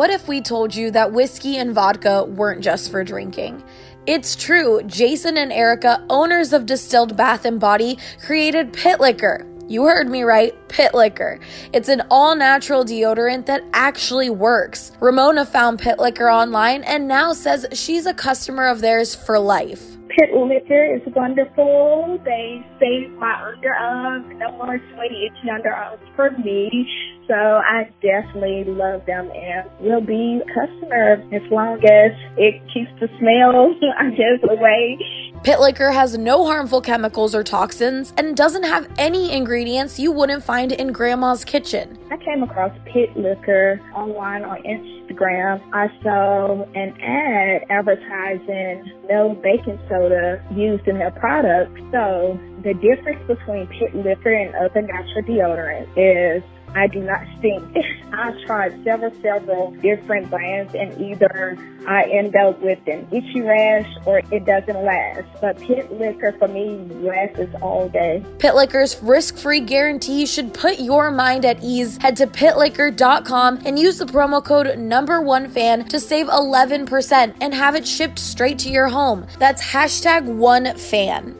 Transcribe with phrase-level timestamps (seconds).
[0.00, 3.62] What if we told you that whiskey and vodka weren't just for drinking?
[4.06, 9.46] It's true, Jason and Erica, owners of Distilled Bath and Body, created Pit Liquor.
[9.68, 11.38] You heard me right, Pit Liquor.
[11.74, 14.92] It's an all natural deodorant that actually works.
[15.00, 19.98] Ramona found Pit Liquor online and now says she's a customer of theirs for life.
[20.08, 22.18] Pit Liquor is wonderful.
[22.24, 24.34] They save my underarms.
[24.38, 26.88] No more sweaty, itchy underarms for me.
[27.30, 32.90] So I definitely love them and will be a customer as long as it keeps
[32.98, 34.98] the smell, I guess, away.
[35.44, 40.42] Pit Liquor has no harmful chemicals or toxins and doesn't have any ingredients you wouldn't
[40.42, 41.96] find in grandma's kitchen.
[42.10, 45.62] I came across Pit Liquor online on Instagram.
[45.72, 51.78] I saw an ad advertising no baking soda used in their product.
[51.92, 56.42] So the difference between Pit Liquor and other natural deodorant is
[56.74, 57.64] I do not stink.
[58.12, 61.56] I've tried several, several different brands and either
[61.86, 65.24] I end up with an itchy rash or it doesn't last.
[65.40, 68.24] But Pit Liquor for me lasts all day.
[68.38, 71.98] Pit Liquor's risk-free guarantee should put your mind at ease.
[71.98, 77.54] Head to pitliquor.com and use the promo code number one fan to save 11% and
[77.54, 79.26] have it shipped straight to your home.
[79.38, 81.39] That's hashtag one fan.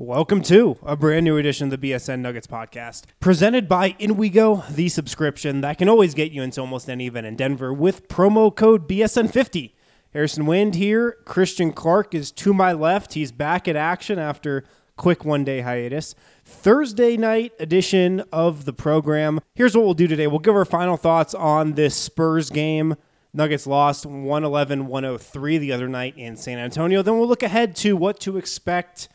[0.00, 4.88] Welcome to a brand new edition of the BSN Nuggets podcast, presented by InWeGo, the
[4.88, 8.88] subscription that can always get you into almost any event in Denver with promo code
[8.88, 9.72] BSN50.
[10.14, 11.18] Harrison Wind here.
[11.26, 13.12] Christian Clark is to my left.
[13.12, 14.64] He's back at action after
[14.96, 16.14] quick one day hiatus.
[16.46, 19.40] Thursday night edition of the program.
[19.54, 20.26] Here's what we'll do today.
[20.28, 22.96] We'll give our final thoughts on this Spurs game.
[23.34, 27.02] Nuggets lost 111 103 the other night in San Antonio.
[27.02, 29.10] Then we'll look ahead to what to expect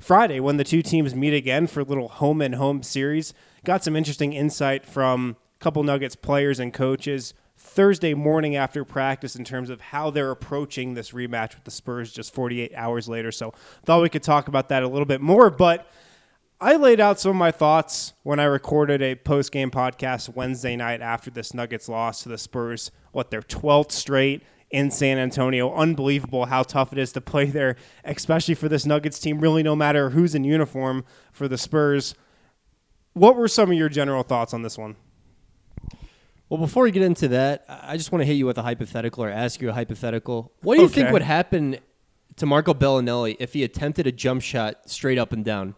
[0.00, 3.34] Friday when the two teams meet again for a little home and home series.
[3.64, 9.36] Got some interesting insight from a couple Nuggets players and coaches Thursday morning after practice
[9.36, 13.30] in terms of how they're approaching this rematch with the Spurs just 48 hours later.
[13.30, 13.52] So
[13.84, 15.86] thought we could talk about that a little bit more, but
[16.62, 20.76] I laid out some of my thoughts when I recorded a post game podcast Wednesday
[20.76, 25.74] night after this Nuggets loss to the Spurs, what their 12th straight in San Antonio.
[25.74, 29.74] Unbelievable how tough it is to play there, especially for this Nuggets team, really, no
[29.74, 32.14] matter who's in uniform for the Spurs.
[33.12, 34.96] What were some of your general thoughts on this one?
[36.48, 39.22] Well, before we get into that, I just want to hit you with a hypothetical
[39.22, 40.52] or ask you a hypothetical.
[40.62, 41.78] What do you think would happen
[42.36, 45.76] to Marco Belinelli if he attempted a jump shot straight up and down?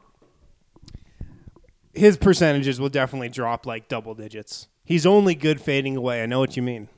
[1.93, 4.69] His percentages will definitely drop like double digits.
[4.83, 6.23] He's only good fading away.
[6.23, 6.89] I know what you mean.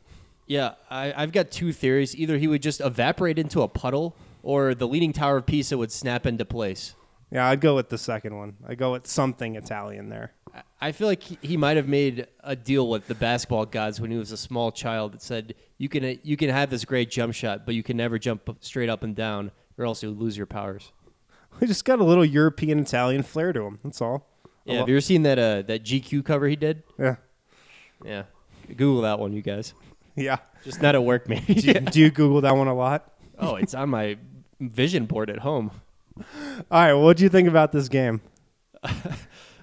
[0.47, 2.15] Yeah, I, I've got two theories.
[2.17, 5.91] Either he would just evaporate into a puddle, or the leaning tower of Pisa would
[5.91, 6.95] snap into place.
[7.31, 8.57] Yeah, I'd go with the second one.
[8.67, 10.33] I go with something Italian there.
[10.81, 14.11] I- feel like he, he might have made a deal with the basketball gods when
[14.11, 17.35] he was a small child that said, "You can you can have this great jump
[17.35, 20.47] shot, but you can never jump straight up and down, or else you'll lose your
[20.47, 20.93] powers."
[21.61, 23.79] He just got a little European Italian flair to him.
[23.85, 24.27] That's all.
[24.65, 26.83] Yeah, have you ever seen that uh, that GQ cover he did?
[26.99, 27.17] Yeah.
[28.05, 28.25] Yeah,
[28.77, 29.73] Google that one, you guys.
[30.17, 30.39] Yeah.
[30.65, 31.55] Just not at work, maybe.
[31.55, 33.13] Do you, do you Google that one a lot?
[33.39, 34.17] oh, it's on my
[34.61, 35.71] vision board at home.
[36.17, 36.25] All
[36.71, 36.93] right.
[36.93, 38.21] Well, what do you think about this game?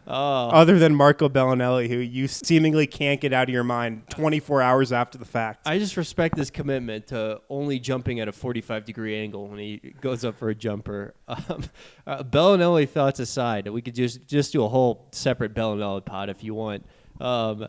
[0.07, 4.61] Oh, Other than Marco Belinelli, who you seemingly can't get out of your mind 24
[4.61, 5.65] hours after the fact.
[5.67, 9.77] I just respect his commitment to only jumping at a 45 degree angle when he
[10.01, 11.13] goes up for a jumper.
[11.29, 11.63] Um,
[12.05, 16.43] uh, Belinelli thoughts aside, we could just just do a whole separate Belinelli pod if
[16.43, 16.83] you want.
[17.21, 17.67] Um,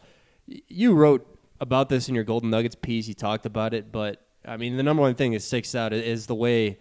[0.48, 1.31] y- you wrote
[1.62, 3.06] about this in your Golden Nuggets piece.
[3.06, 6.26] You talked about it, but I mean, the number one thing that sticks out is
[6.26, 6.78] the way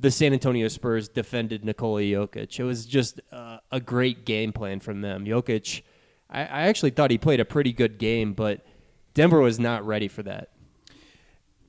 [0.00, 2.58] the San Antonio Spurs defended Nikola Jokic.
[2.58, 5.26] It was just uh, a great game plan from them.
[5.26, 5.82] Jokic,
[6.30, 8.64] I, I actually thought he played a pretty good game, but
[9.12, 10.48] Denver was not ready for that.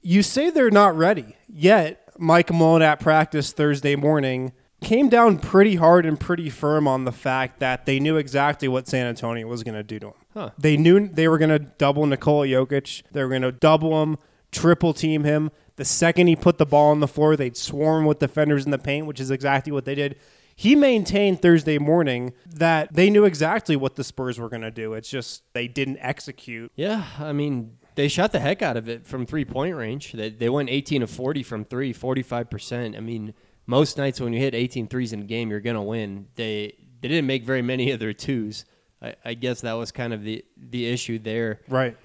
[0.01, 2.01] you say they're not ready yet.
[2.17, 4.53] Mike Malone at practice Thursday morning
[4.85, 8.87] came down pretty hard and pretty firm on the fact that they knew exactly what
[8.87, 10.13] San Antonio was going to do to him.
[10.33, 10.49] Huh.
[10.59, 13.01] They knew they were going to double Nikola Jokic.
[13.11, 14.17] They were going to double him,
[14.51, 15.49] triple team him.
[15.75, 18.77] The second he put the ball on the floor, they'd swarm with defenders in the
[18.77, 20.17] paint, which is exactly what they did.
[20.55, 24.93] He maintained Thursday morning that they knew exactly what the Spurs were going to do.
[24.93, 26.71] It's just they didn't execute.
[26.75, 30.11] Yeah, I mean, they shot the heck out of it from three point range.
[30.11, 32.95] They, they went 18 of 40 from three, 45%.
[32.95, 33.33] I mean,
[33.67, 36.27] most nights when you hit 18 threes in a game, you're going to win.
[36.35, 38.65] They they didn't make very many of their twos.
[39.01, 41.61] I, I guess that was kind of the, the issue there.
[41.67, 41.95] Right.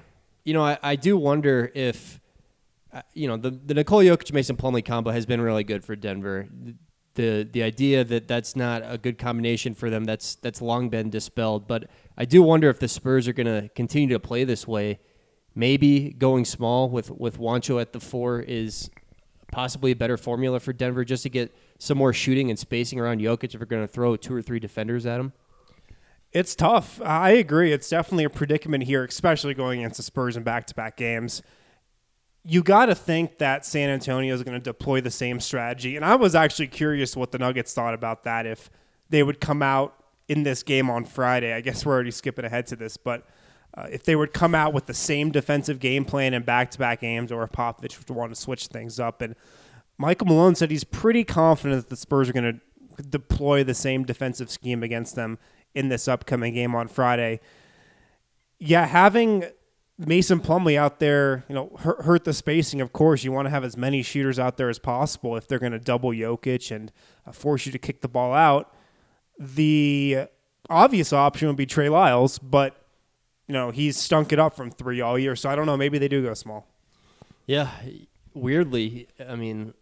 [0.45, 2.21] You know, I, I do wonder if,
[2.93, 5.97] uh, you know, the, the Nikola Jokic Mason Plumlee combo has been really good for
[5.97, 6.49] Denver.
[7.15, 11.11] The the idea that that's not a good combination for them that's that's long been
[11.11, 11.67] dispelled.
[11.67, 15.01] But I do wonder if the Spurs are going to continue to play this way.
[15.55, 18.91] Maybe going small with with Juancho at the four is
[19.50, 23.20] possibly a better formula for Denver just to get some more shooting and spacing around
[23.20, 25.32] Jokic if we're going to throw two or three defenders at him.
[26.32, 27.00] It's tough.
[27.02, 27.73] I agree.
[27.73, 31.43] It's definitely a predicament here, especially going against the Spurs in back to back games.
[32.44, 35.97] You got to think that San Antonio is going to deploy the same strategy.
[35.97, 38.70] And I was actually curious what the Nuggets thought about that if
[39.11, 39.94] they would come out
[40.29, 41.52] in this game on Friday.
[41.52, 43.26] I guess we're already skipping ahead to this, but
[43.75, 46.79] uh, if they would come out with the same defensive game plan in back to
[46.79, 49.23] back games or if Popovich would want to switch things up.
[49.23, 49.37] And
[49.99, 52.61] Michael Malone said he's pretty confident that the Spurs are going
[52.99, 55.39] to deploy the same defensive scheme against them
[55.75, 57.41] in this upcoming game on Friday.
[58.59, 59.45] Yeah, having
[59.99, 62.81] Mason Plumlee out there, you know, hurt, hurt the spacing.
[62.81, 65.59] Of course, you want to have as many shooters out there as possible if they're
[65.59, 66.91] going to double Jokic and
[67.27, 68.75] uh, force you to kick the ball out.
[69.39, 70.27] The
[70.69, 72.80] obvious option would be Trey Lyles, but
[73.50, 75.35] you know he's stunk it up from three all year.
[75.35, 75.76] So I don't know.
[75.76, 76.69] Maybe they do go small.
[77.47, 77.69] Yeah,
[78.32, 79.75] weirdly, I mean,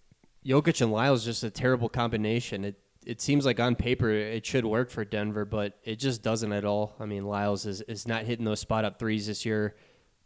[0.42, 2.64] Jokic and Lyles just a terrible combination.
[2.64, 6.50] It it seems like on paper it should work for Denver, but it just doesn't
[6.50, 6.96] at all.
[6.98, 9.76] I mean, Lyles is, is not hitting those spot up threes this year.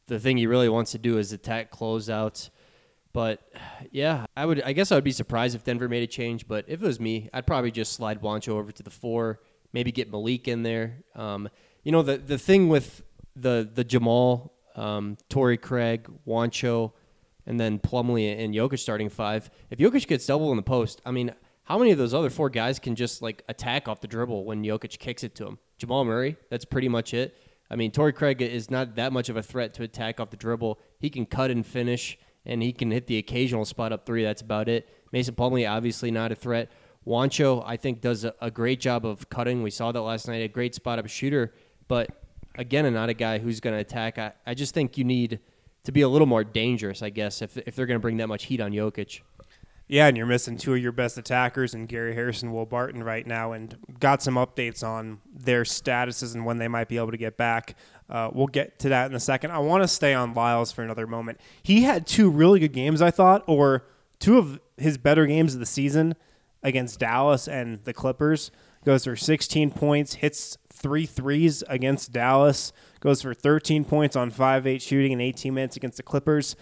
[0.06, 2.50] The thing he really wants to do is attack closeouts.
[3.12, 3.40] But
[3.90, 6.64] yeah, I would I guess I would be surprised if Denver made a change, but
[6.68, 9.40] if it was me, I'd probably just slide Juancho over to the four,
[9.72, 10.98] maybe get Malik in there.
[11.16, 11.48] Um,
[11.82, 13.02] you know, the the thing with
[13.36, 16.92] the the Jamal, um, Torrey Craig, Juancho,
[17.46, 19.50] and then Plumlee and Jokic starting five.
[19.70, 21.34] If Jokic gets double in the post, I mean,
[21.64, 24.62] how many of those other four guys can just like attack off the dribble when
[24.62, 25.58] Jokic kicks it to him?
[25.78, 27.36] Jamal Murray, that's pretty much it.
[27.70, 30.36] I mean, Torrey Craig is not that much of a threat to attack off the
[30.36, 30.78] dribble.
[30.98, 34.22] He can cut and finish, and he can hit the occasional spot up three.
[34.22, 34.88] That's about it.
[35.10, 36.70] Mason Plumlee, obviously not a threat.
[37.06, 39.62] Juancho, I think, does a great job of cutting.
[39.62, 40.42] We saw that last night.
[40.42, 41.52] A great spot up shooter,
[41.88, 42.10] but
[42.54, 44.18] again, not a guy who's going to attack.
[44.18, 45.40] I, I just think you need
[45.84, 48.28] to be a little more dangerous, I guess, if, if they're going to bring that
[48.28, 49.20] much heat on Jokic.
[49.88, 53.26] Yeah, and you're missing two of your best attackers and Gary Harrison, Will Barton right
[53.26, 57.16] now, and got some updates on their statuses and when they might be able to
[57.18, 57.76] get back.
[58.08, 59.50] Uh, we'll get to that in a second.
[59.50, 61.40] I want to stay on Lyles for another moment.
[61.62, 63.84] He had two really good games, I thought, or
[64.18, 66.14] two of his better games of the season
[66.62, 68.50] against Dallas and the Clippers.
[68.84, 74.66] Goes for 16 points, hits three threes against Dallas, goes for 13 points on 5
[74.66, 76.56] 8 shooting in 18 minutes against the Clippers.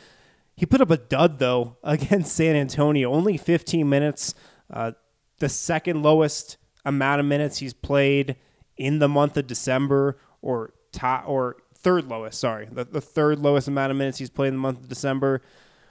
[0.54, 3.10] He put up a dud, though, against San Antonio.
[3.10, 4.34] Only 15 minutes,
[4.70, 4.92] uh,
[5.38, 8.36] the second lowest amount of minutes he's played
[8.76, 13.68] in the month of December, or top, or third lowest, sorry, the, the third lowest
[13.68, 15.40] amount of minutes he's played in the month of December.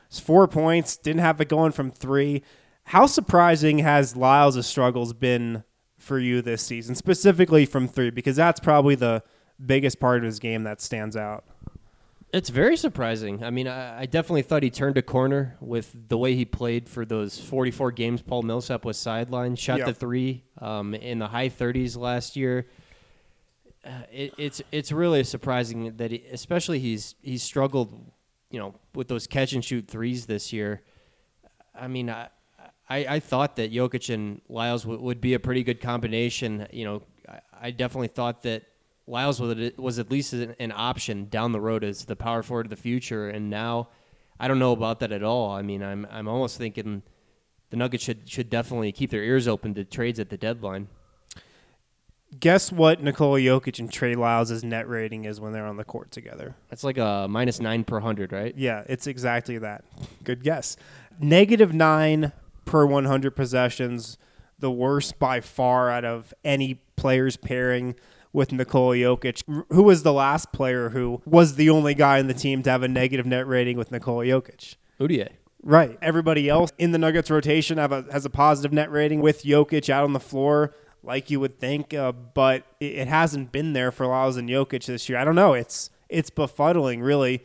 [0.08, 2.44] It's four points, didn't have it going from three.
[2.86, 5.64] How surprising has Lyles' struggles been
[6.00, 8.10] for you this season, specifically from three?
[8.10, 9.24] Because that's probably the
[9.64, 11.44] biggest part of his game that stands out.
[12.32, 13.44] It's very surprising.
[13.44, 16.88] I mean, I, I, definitely thought he turned a corner with the way he played
[16.88, 18.22] for those 44 games.
[18.22, 19.88] Paul Millsap was sidelined, shot Yep.
[19.88, 22.68] the three um, in the high 30s last year.
[23.84, 27.98] Uh, it, it's it's really surprising that, he, especially he's he's struggled,
[28.52, 30.84] you know, with those catch and shoot threes this year.
[31.74, 32.28] I mean, I
[32.90, 36.68] I, I thought that Jokic and Lyles would, would be a pretty good combination.
[36.72, 38.64] You know, I, I definitely thought that
[39.06, 42.66] Lyles was, was at least an, an option down the road as the power forward
[42.66, 43.90] of the future, and now
[44.40, 45.52] I don't know about that at all.
[45.52, 47.04] I mean, I'm I'm almost thinking
[47.70, 50.88] the Nuggets should should definitely keep their ears open to trades at the deadline.
[52.40, 56.12] Guess what Nikola Jokic and Trey Lyles' net rating is when they're on the court
[56.12, 56.56] together?
[56.70, 58.56] That's like a minus nine per hundred, right?
[58.56, 59.84] Yeah, it's exactly that.
[60.24, 60.78] Good guess.
[61.20, 62.32] Negative nine
[62.70, 64.20] per 100 possessions,
[64.60, 67.96] the worst by far out of any players pairing
[68.32, 72.34] with Nikola Jokic, who was the last player who was the only guy in the
[72.36, 74.76] team to have a negative net rating with Nikola Jokic.
[75.00, 75.30] Udier.
[75.64, 75.98] Right.
[76.00, 79.90] Everybody else in the Nuggets rotation have a, has a positive net rating with Jokic
[79.90, 83.92] out on the floor, like you would think, uh, but it, it hasn't been there
[83.92, 85.18] for Lyles and Jokic this year.
[85.18, 85.54] I don't know.
[85.54, 87.44] It's it's befuddling, really.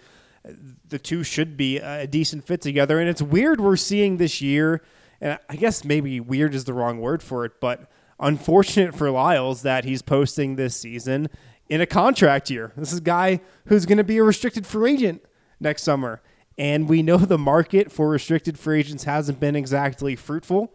[0.87, 4.83] The two should be a decent fit together, and it's weird we're seeing this year.
[5.21, 7.91] And I guess maybe weird is the wrong word for it, but
[8.21, 11.29] unfortunate for Lyles that he's posting this season
[11.69, 12.73] in a contract year.
[12.77, 15.25] This is a guy who's going to be a restricted free agent
[15.61, 16.23] next summer.
[16.57, 20.73] And we know the market for restricted free agents hasn't been exactly fruitful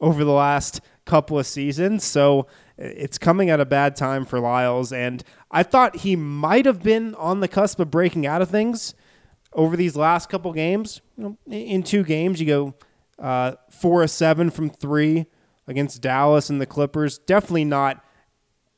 [0.00, 2.04] over the last couple of seasons.
[2.04, 4.92] So it's coming at a bad time for Lyles.
[4.92, 8.94] And I thought he might have been on the cusp of breaking out of things
[9.52, 11.00] over these last couple games.
[11.16, 12.74] You know, in two games, you go
[13.18, 15.26] uh, four of seven from three
[15.66, 17.18] against Dallas and the Clippers.
[17.18, 18.04] Definitely not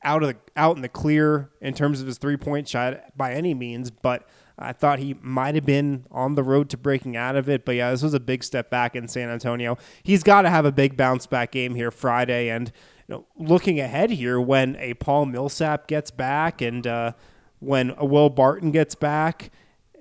[0.03, 3.33] out of the, out in the clear in terms of his three point shot by
[3.33, 7.35] any means, but I thought he might have been on the road to breaking out
[7.35, 7.65] of it.
[7.65, 9.77] But yeah, this was a big step back in San Antonio.
[10.03, 12.49] He's got to have a big bounce back game here Friday.
[12.49, 12.71] And
[13.07, 17.13] you know, looking ahead here, when a Paul Millsap gets back and uh,
[17.59, 19.51] when a Will Barton gets back,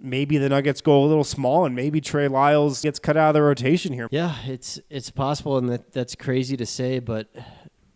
[0.00, 3.34] maybe the Nuggets go a little small and maybe Trey Lyles gets cut out of
[3.34, 4.08] the rotation here.
[4.10, 7.28] Yeah, it's it's possible, and that that's crazy to say, but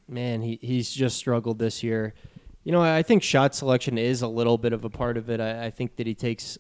[0.08, 2.14] man, he, he's just struggled this year.
[2.62, 5.40] You know, I think shot selection is a little bit of a part of it.
[5.40, 6.56] I, I think that he takes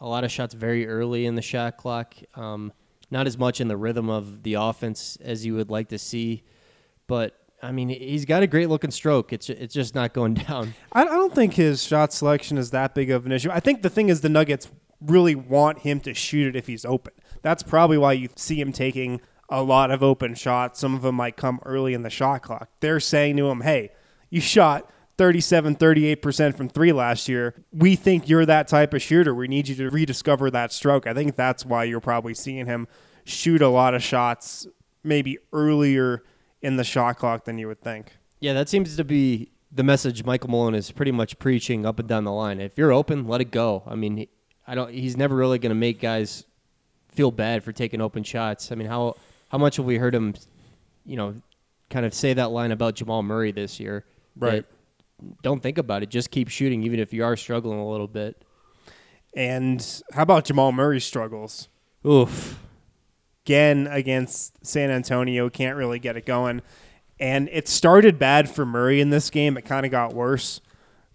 [0.00, 2.72] a lot of shots very early in the shot clock, um,
[3.10, 6.42] not as much in the rhythm of the offense as you would like to see.
[7.06, 9.32] But I mean, he's got a great looking stroke.
[9.32, 10.74] It's it's just not going down.
[10.92, 13.50] I, I don't think his shot selection is that big of an issue.
[13.50, 14.68] I think the thing is the Nuggets
[15.04, 17.12] really want him to shoot it if he's open.
[17.42, 20.80] That's probably why you see him taking a lot of open shots.
[20.80, 22.68] Some of them might come early in the shot clock.
[22.80, 23.90] They're saying to him, hey,
[24.30, 27.54] you shot 37, 38% from three last year.
[27.72, 29.34] We think you're that type of shooter.
[29.34, 31.06] We need you to rediscover that stroke.
[31.06, 32.88] I think that's why you're probably seeing him
[33.24, 34.66] shoot a lot of shots
[35.04, 36.22] maybe earlier
[36.62, 38.16] in the shot clock than you would think.
[38.40, 42.08] Yeah, that seems to be the message Michael Malone is pretty much preaching up and
[42.08, 42.60] down the line.
[42.60, 43.82] If you're open, let it go.
[43.86, 44.26] I mean,
[44.66, 44.92] I don't.
[44.92, 46.44] He's never really going to make guys
[47.08, 48.72] feel bad for taking open shots.
[48.72, 49.16] I mean, how
[49.48, 50.34] how much have we heard him,
[51.04, 51.34] you know,
[51.90, 54.04] kind of say that line about Jamal Murray this year?
[54.36, 54.64] Right.
[55.42, 56.08] Don't think about it.
[56.08, 58.42] Just keep shooting, even if you are struggling a little bit.
[59.34, 61.68] And how about Jamal Murray's struggles?
[62.06, 62.58] Oof.
[63.46, 66.62] Again against San Antonio, can't really get it going.
[67.20, 69.56] And it started bad for Murray in this game.
[69.56, 70.60] It kind of got worse.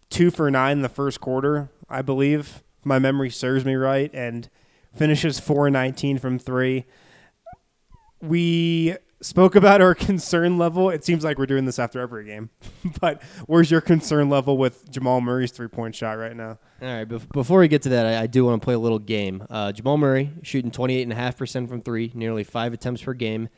[0.10, 2.63] Two for nine in the first quarter, I believe.
[2.79, 4.10] If my memory serves me right.
[4.13, 4.50] And
[4.96, 6.86] finishes 4 19 from three.
[8.22, 10.89] We spoke about our concern level.
[10.89, 12.50] It seems like we're doing this after every game.
[13.01, 16.57] but where's your concern level with Jamal Murray's three point shot right now?
[16.81, 17.07] All right.
[17.07, 19.46] Bef- before we get to that, I, I do want to play a little game.
[19.50, 23.50] Uh, Jamal Murray shooting 28.5% from three, nearly five attempts per game.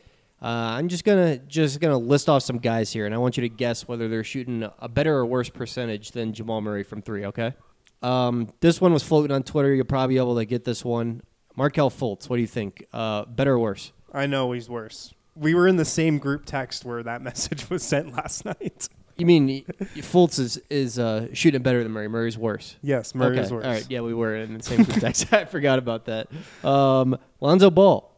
[0.41, 0.45] Uh,
[0.77, 3.49] I'm just gonna just gonna list off some guys here, and I want you to
[3.49, 7.25] guess whether they're shooting a better or worse percentage than Jamal Murray from three.
[7.25, 7.53] Okay.
[8.01, 9.73] Um, this one was floating on Twitter.
[9.73, 11.21] You'll probably be able to get this one.
[11.55, 12.29] Markelle Fultz.
[12.29, 12.85] What do you think?
[12.93, 13.91] Uh, better or worse?
[14.13, 15.13] I know he's worse.
[15.35, 18.89] We were in the same group text where that message was sent last night.
[19.17, 19.65] You mean
[19.97, 22.07] Fultz is is uh, shooting better than Murray?
[22.07, 22.77] Murray's worse.
[22.81, 23.55] Yes, Murray's okay.
[23.55, 23.65] worse.
[23.65, 23.85] All right.
[23.89, 25.33] Yeah, we were in the same group text.
[25.33, 26.29] I forgot about that.
[26.63, 28.09] Um, Lonzo Ball.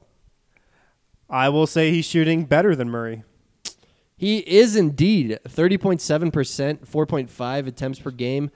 [1.27, 3.23] I will say he's shooting better than Murray.
[4.15, 8.51] He is indeed 30.7%, 4.5 attempts per game.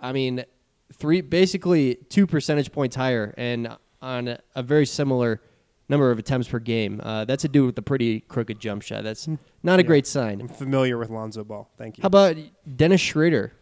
[0.00, 0.44] I mean,
[0.92, 5.40] three basically two percentage points higher and on a, very similar
[5.88, 7.00] number of attempts per game.
[7.02, 9.02] Uh, that's a dude with a pretty crooked jump shot.
[9.04, 9.26] That's
[9.62, 9.86] not a Yeah.
[9.86, 10.40] great sign.
[10.40, 11.68] I'm familiar with Lonzo Ball.
[11.78, 12.02] Thank you.
[12.02, 12.36] How about
[12.76, 13.52] Dennis Schrader?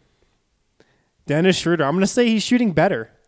[1.25, 1.83] Dennis Schroeder.
[1.85, 3.09] I'm going to say he's shooting better.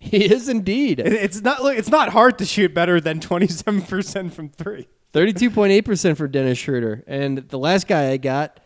[0.00, 1.00] He is indeed.
[1.00, 4.86] It's not look, it's not hard to shoot better than 27% from 3.
[5.12, 7.02] 32.8% for Dennis Schroeder.
[7.08, 8.60] And the last guy I got,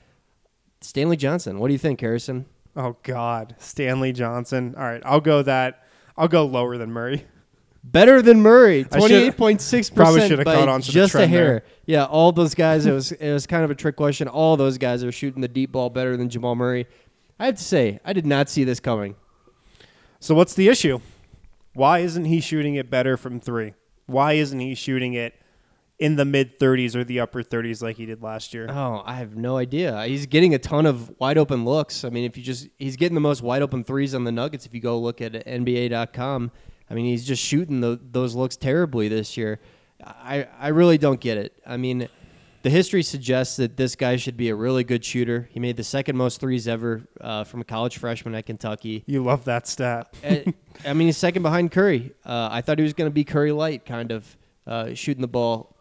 [0.82, 1.58] Stanley Johnson.
[1.58, 2.44] What do you think, Harrison?
[2.76, 4.74] Oh god, Stanley Johnson.
[4.76, 5.86] All right, I'll go that
[6.16, 7.26] I'll go lower than Murray.
[7.84, 10.46] Better than Murray, twenty eight point six twenty should- eight point six probably should have
[10.46, 11.44] caught on to the just a hair.
[11.44, 11.62] there.
[11.84, 12.86] Yeah, all those guys.
[12.86, 14.28] It was it was kind of a trick question.
[14.28, 16.86] All those guys are shooting the deep ball better than Jamal Murray.
[17.40, 19.16] I have to say, I did not see this coming.
[20.20, 21.00] So what's the issue?
[21.74, 23.74] Why isn't he shooting it better from 3?
[24.06, 25.34] Why isn't he shooting it
[26.02, 28.66] in the mid 30s or the upper 30s like he did last year?
[28.68, 30.04] Oh, I have no idea.
[30.04, 32.04] He's getting a ton of wide open looks.
[32.04, 34.66] I mean, if you just he's getting the most wide open threes on the Nuggets.
[34.66, 36.50] If you go look at NBA.com,
[36.90, 39.60] I mean, he's just shooting tho- those looks terribly this year.
[40.04, 41.52] I I really don't get it.
[41.64, 42.08] I mean,
[42.62, 45.48] the history suggests that this guy should be a really good shooter.
[45.52, 49.04] He made the second most threes ever uh, from a college freshman at Kentucky.
[49.06, 50.12] You love that stat.
[50.84, 52.12] I mean, he's second behind Curry.
[52.24, 54.36] Uh, I thought he was going to be Curry light, kind of.
[54.66, 55.71] uh, shooting the ball.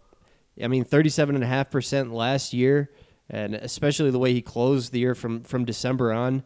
[0.63, 2.91] I mean, 37.5% last year,
[3.29, 6.43] and especially the way he closed the year from, from December on.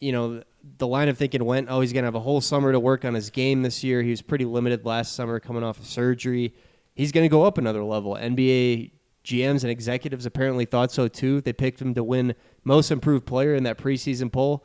[0.00, 0.42] You know,
[0.78, 3.04] the line of thinking went, oh, he's going to have a whole summer to work
[3.04, 4.02] on his game this year.
[4.02, 6.54] He was pretty limited last summer coming off of surgery.
[6.94, 8.14] He's going to go up another level.
[8.14, 8.90] NBA
[9.24, 11.40] GMs and executives apparently thought so too.
[11.40, 14.64] They picked him to win most improved player in that preseason poll.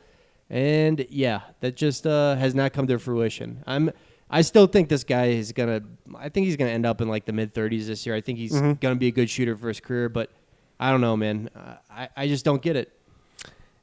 [0.50, 3.62] And yeah, that just uh, has not come to fruition.
[3.66, 3.90] I'm
[4.30, 5.82] I still think this guy is gonna.
[6.16, 8.14] I think he's gonna end up in like the mid 30s this year.
[8.14, 8.72] I think he's Mm-hmm.
[8.80, 10.30] gonna be a good shooter for his career, but
[10.78, 11.48] I don't know, man.
[11.56, 12.92] Uh, I I just don't get it.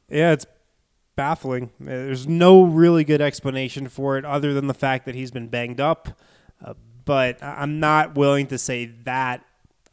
[0.09, 0.45] Yeah, it's
[1.15, 1.71] baffling.
[1.81, 5.47] Uh, There's no really good explanation for it other than the fact that he's been
[5.47, 6.09] banged up.
[6.63, 6.73] Uh,
[7.05, 9.43] but I'm not willing to say that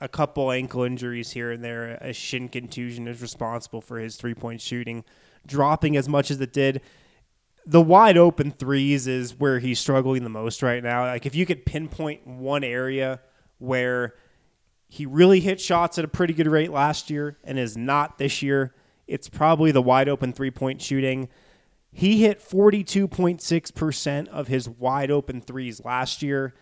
[0.00, 4.35] a couple ankle injuries here and there, a shin contusion is responsible for his three
[4.35, 5.04] point shooting
[5.47, 6.80] dropping as much as it did.
[7.64, 11.07] The wide open threes is where he's struggling the most right now.
[11.07, 13.21] Like if you could pinpoint one area
[13.59, 14.14] where
[14.92, 18.42] he really hit shots at a pretty good rate last year and is not this
[18.42, 18.75] year.
[19.07, 21.31] It's probably the wide open three point shooting.
[21.90, 26.54] He hit 42.6% of his wide open threes last year,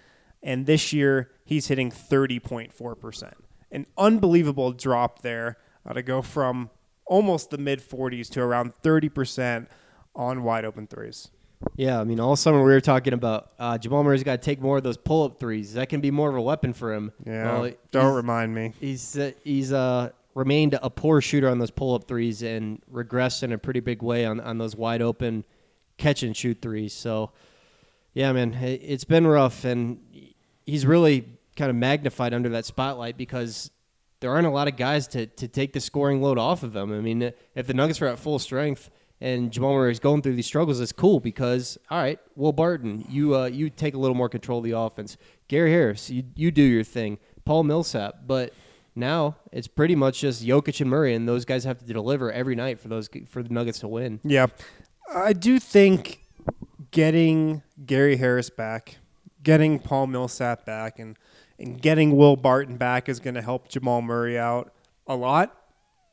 [0.44, 3.32] and this year he's hitting 30.4%.
[3.72, 6.70] An unbelievable drop there uh, to go from
[7.06, 9.66] almost the mid 40s to around 30%
[10.14, 11.30] on wide open threes.
[11.76, 14.60] Yeah, I mean, all summer we were talking about uh, Jamal Murray's got to take
[14.60, 15.74] more of those pull up threes.
[15.74, 17.12] That can be more of a weapon for him.
[17.26, 18.72] Yeah, Well, don't remind me.
[18.80, 23.42] He's uh, he's uh, remained a poor shooter on those pull up threes and regressed
[23.42, 25.44] in a pretty big way on, on those wide open
[25.98, 26.94] catch and shoot threes.
[26.94, 27.32] So,
[28.14, 30.00] yeah, man, it, it's been rough, and
[30.64, 31.26] he's really
[31.56, 33.70] kind of magnified under that spotlight because
[34.20, 36.90] there aren't a lot of guys to, to take the scoring load off of him.
[36.92, 38.90] I mean, if the Nuggets were at full strength
[39.20, 43.04] and Jamal Murray is going through these struggles, it's cool because all right, Will Barton,
[43.08, 45.16] you uh, you take a little more control of the offense.
[45.48, 47.18] Gary Harris, you you do your thing.
[47.44, 48.52] Paul Millsap, but
[48.94, 52.54] now it's pretty much just Jokic and Murray, and those guys have to deliver every
[52.54, 54.20] night for those for the Nuggets to win.
[54.24, 54.46] Yeah.
[55.12, 56.20] I do think
[56.90, 58.98] getting Gary Harris back,
[59.42, 61.16] getting Paul Millsap back, and,
[61.58, 64.72] and getting Will Barton back is going to help Jamal Murray out
[65.06, 65.56] a lot.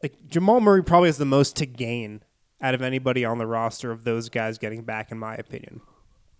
[0.01, 2.21] Like Jamal Murray probably has the most to gain
[2.61, 5.81] out of anybody on the roster of those guys getting back, in my opinion.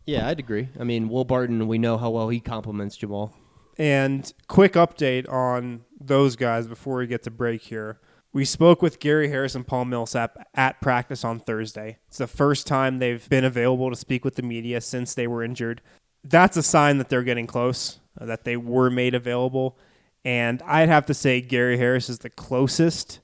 [0.06, 0.69] Yeah, I'd agree.
[0.80, 3.36] I mean, Will Barton, we know how well he complements Jamal.
[3.77, 7.99] And quick update on those guys before we get to break here.
[8.34, 11.97] We spoke with Gary Harris and Paul Millsap at practice on Thursday.
[12.08, 15.43] It's the first time they've been available to speak with the media since they were
[15.43, 15.82] injured.
[16.23, 19.77] That's a sign that they're getting close, that they were made available.
[20.25, 23.19] And I'd have to say Gary Harris is the closest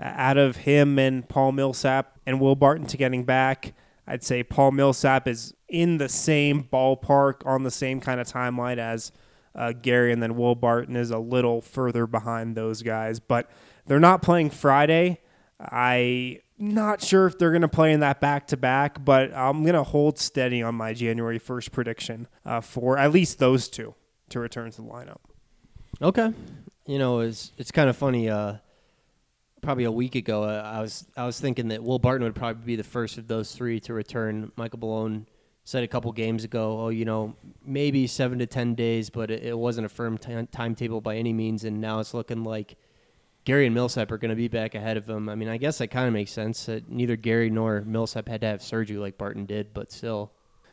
[0.00, 3.74] out of him and Paul Millsap and Will Barton to getting back.
[4.06, 8.78] I'd say Paul Millsap is in the same ballpark on the same kind of timeline
[8.78, 9.12] as
[9.54, 13.20] uh, Gary, and then Will Barton is a little further behind those guys.
[13.20, 13.50] But
[13.86, 15.20] they're not playing Friday.
[15.60, 19.62] I not sure if they're going to play in that back to back, but I'm
[19.62, 23.94] going to hold steady on my January 1st prediction uh, for at least those two
[24.28, 25.18] to return to the lineup.
[26.02, 26.32] Okay.
[26.86, 28.28] You know, it's it's kind of funny.
[28.28, 28.56] Uh,
[29.62, 32.64] probably a week ago, uh, I was I was thinking that Will Barton would probably
[32.64, 34.52] be the first of those three to return.
[34.56, 35.26] Michael Malone
[35.64, 39.44] said a couple games ago, oh, you know, maybe seven to ten days, but it,
[39.44, 41.64] it wasn't a firm ti- timetable by any means.
[41.64, 42.76] And now it's looking like
[43.44, 45.28] Gary and Millsap are going to be back ahead of him.
[45.28, 46.66] I mean, I guess that kind of makes sense.
[46.66, 50.32] That neither Gary nor Millsap had to have surgery like Barton did, but still.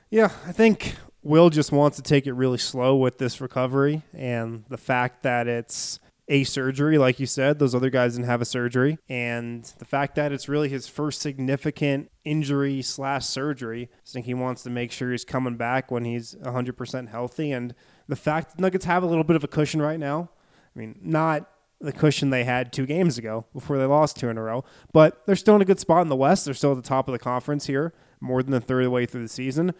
[0.09, 4.63] Yeah, I think Will just wants to take it really slow with this recovery and
[4.69, 8.45] the fact that it's a surgery, like you said, those other guys didn't have a
[8.45, 13.89] surgery, and the fact that it's really his first significant injury slash surgery.
[13.93, 17.73] I think he wants to make sure he's coming back when he's 100% healthy, and
[18.07, 20.29] the fact that Nuggets have a little bit of a cushion right now.
[20.75, 24.37] I mean, not the cushion they had two games ago before they lost two in
[24.37, 26.45] a row, but they're still in a good spot in the West.
[26.45, 28.91] They're still at the top of the conference here, more than a third of the
[28.91, 29.73] way through the season.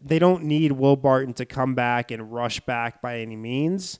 [0.00, 3.98] They don't need Will Barton to come back and rush back by any means.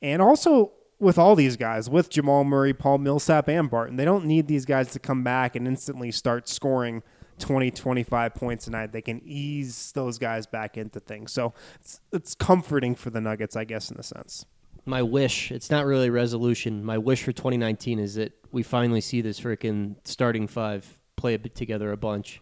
[0.00, 4.24] And also, with all these guys, with Jamal Murray, Paul Millsap, and Barton, they don't
[4.24, 7.02] need these guys to come back and instantly start scoring
[7.40, 8.92] 20, 25 points a night.
[8.92, 11.32] They can ease those guys back into things.
[11.32, 14.46] So it's, it's comforting for the Nuggets, I guess, in a sense.
[14.86, 19.00] my wish it's not really a resolution my wish for 2019 is that we finally
[19.00, 22.38] see this freaking starting five play together a bunch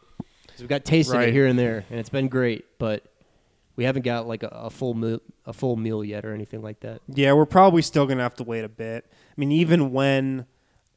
[0.49, 1.29] 'Cause we've got tasted Right.
[1.29, 3.05] it here and there and it's been great but
[3.77, 6.81] we haven't got like a, a full meal, a full meal yet or anything like
[6.81, 9.07] that Yeah, we're probably still to have to wait a bit.
[9.11, 10.47] I mean, even when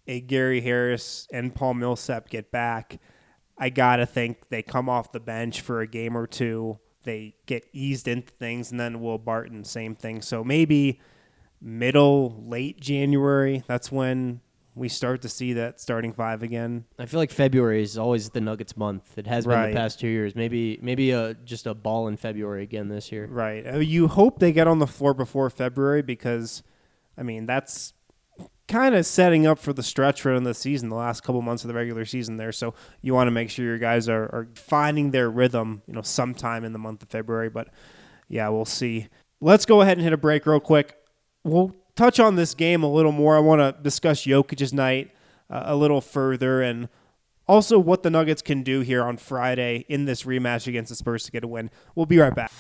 [0.08, 3.00] a Gary Harris and Paul Millsap get back,
[3.58, 7.36] I got to think they come off the bench for a game or two they
[7.46, 10.22] get eased into things, and then Will Barton, same thing.
[10.22, 11.00] So maybe
[11.62, 14.42] middle, late January, that's when
[14.76, 16.84] we start to see that starting five again.
[17.00, 19.18] I feel like February is always the Nuggets month.
[19.18, 20.36] It has been the past two years.
[20.36, 23.26] Maybe maybe uh, just a ball in February again this year.
[23.26, 23.66] Right.
[23.66, 26.62] Uh, You hope they get on the floor before February because,
[27.18, 27.94] I mean, that's
[28.68, 31.64] kind of setting up for the stretch run of the season, the last couple months
[31.64, 32.52] of the regular season there.
[32.52, 36.02] So you want to make sure your guys are, are finding their rhythm, you know,
[36.02, 37.50] sometime in the month of February.
[37.50, 37.70] But
[38.28, 39.08] yeah, we'll see.
[39.40, 40.98] Let's go ahead and hit a break real quick.
[41.44, 43.36] We'll touch on this game a little more.
[43.36, 45.12] I want to discuss Jokic's night
[45.50, 46.90] uh, a little further and
[47.48, 51.24] also what the Nuggets can do here on Friday in this rematch against the Spurs
[51.26, 51.70] to get a win.
[51.96, 52.52] We'll be right back.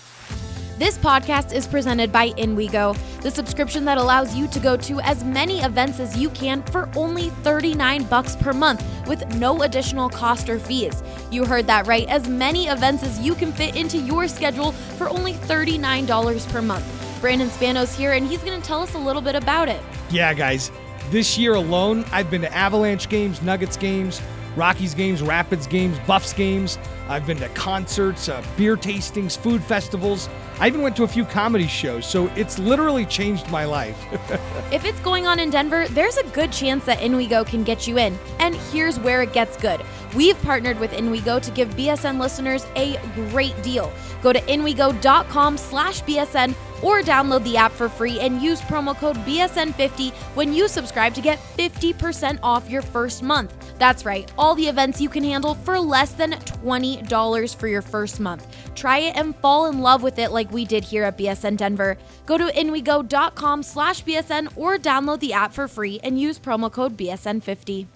[0.78, 5.24] This podcast is presented by InWeGo, the subscription that allows you to go to as
[5.24, 10.50] many events as you can for only 39 bucks per month with no additional cost
[10.50, 11.02] or fees.
[11.32, 15.08] You heard that right, as many events as you can fit into your schedule for
[15.08, 17.05] only $39 per month.
[17.19, 19.82] Brandon Spanos here and he's going to tell us a little bit about it.
[20.10, 20.71] Yeah, guys.
[21.10, 24.21] This year alone, I've been to Avalanche games, Nuggets games,
[24.56, 26.80] Rockies games, Rapids games, Buffs games.
[27.08, 30.30] I've been to concerts, uh, beer tastings, food festivals.
[30.60, 33.97] I even went to a few comedy shows, so it's literally changed my life.
[34.71, 37.99] If it's going on in Denver, there's a good chance that InWeGo can get you
[37.99, 38.17] in.
[38.39, 39.80] And here's where it gets good.
[40.15, 43.93] We've partnered with InWeGo to give BSN listeners a great deal.
[44.23, 49.15] Go to inwego.com slash BSN or download the app for free and use promo code
[49.26, 53.56] BSN50 when you subscribe to get 50% off your first month.
[53.80, 58.19] That's right, all the events you can handle for less than $20 for your first
[58.19, 58.45] month.
[58.76, 61.98] Try it and fall in love with it like we did here at BSN Denver.
[62.28, 66.95] Go to inwego.com slash BSN or download the app for free and use promo code
[66.95, 67.88] BSN50.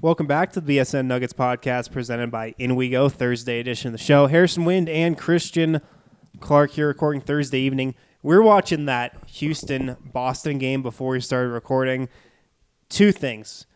[0.00, 4.26] Welcome back to the BSN Nuggets podcast presented by InWeGo, Thursday edition of the show.
[4.26, 5.80] Harrison Wind and Christian
[6.42, 7.94] Clark here recording Thursday evening.
[8.22, 12.08] We're watching that Houston Boston game before we started recording.
[12.88, 13.66] Two things.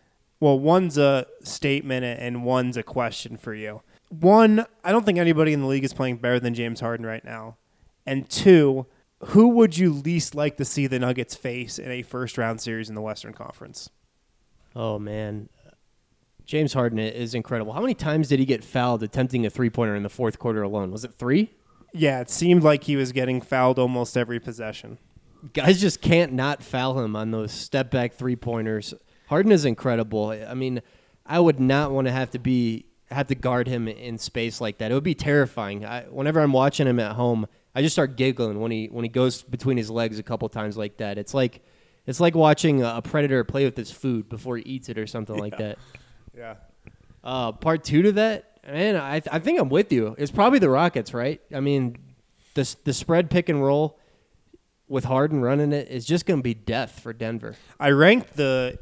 [0.41, 3.83] Well, one's a statement and one's a question for you.
[4.11, 7.25] One, I don't think anybody in the league is playing better than James Harden right
[7.25, 7.57] now.
[8.05, 8.87] And two,
[9.27, 12.89] who would you least like to see the Nuggets face in a first round series
[12.89, 13.91] in the Western Conference?
[14.75, 15.49] Oh man,
[16.45, 17.73] James Harden is incredible.
[17.73, 20.63] How many times did he get fouled attempting a three pointer in the fourth quarter
[20.63, 20.91] alone?
[20.91, 21.53] Was it three?
[21.93, 24.99] Yeah, it seemed like he was getting fouled almost every possession.
[25.53, 28.95] Guys just can't not foul him on those step back three pointers.
[29.29, 30.29] Harden is incredible.
[30.29, 30.83] I mean,
[31.25, 34.79] I would not want to have to be have to guard him in space like
[34.79, 34.91] that.
[34.91, 35.85] It would be terrifying.
[35.85, 39.09] I, whenever I'm watching him at home, I just start giggling when he when he
[39.09, 41.19] goes between his legs a couple times like that.
[41.19, 41.63] It's like
[42.07, 45.37] it's like watching a predator play with his food before he eats it or something
[45.37, 45.79] like that.
[46.37, 46.55] Yeah.
[47.25, 50.15] Uh, part two to that, man, I, I think I'm with you.
[50.19, 51.41] It's probably the Rockets, right?
[51.55, 51.97] I mean,
[52.55, 53.99] the the spread pick and roll
[54.89, 57.57] with Harden running it is just going to be death for Denver.
[57.79, 58.79] I ranked the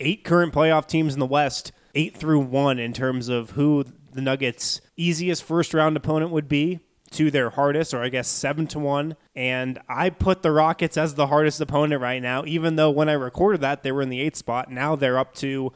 [0.00, 4.20] eight current playoff teams in the West eight through one in terms of who the
[4.20, 6.80] Nuggets' easiest first round opponent would be
[7.12, 9.16] to their hardest, or I guess seven to one.
[9.36, 13.12] And I put the Rockets as the hardest opponent right now, even though when I
[13.12, 14.70] recorded that they were in the eighth spot.
[14.70, 15.72] Now they're up to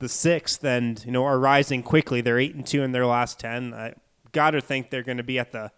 [0.00, 2.20] the sixth and you know are rising quickly.
[2.20, 3.72] They're eight and two in their last ten.
[3.72, 3.94] I
[4.32, 5.70] gotta think they're going to be at the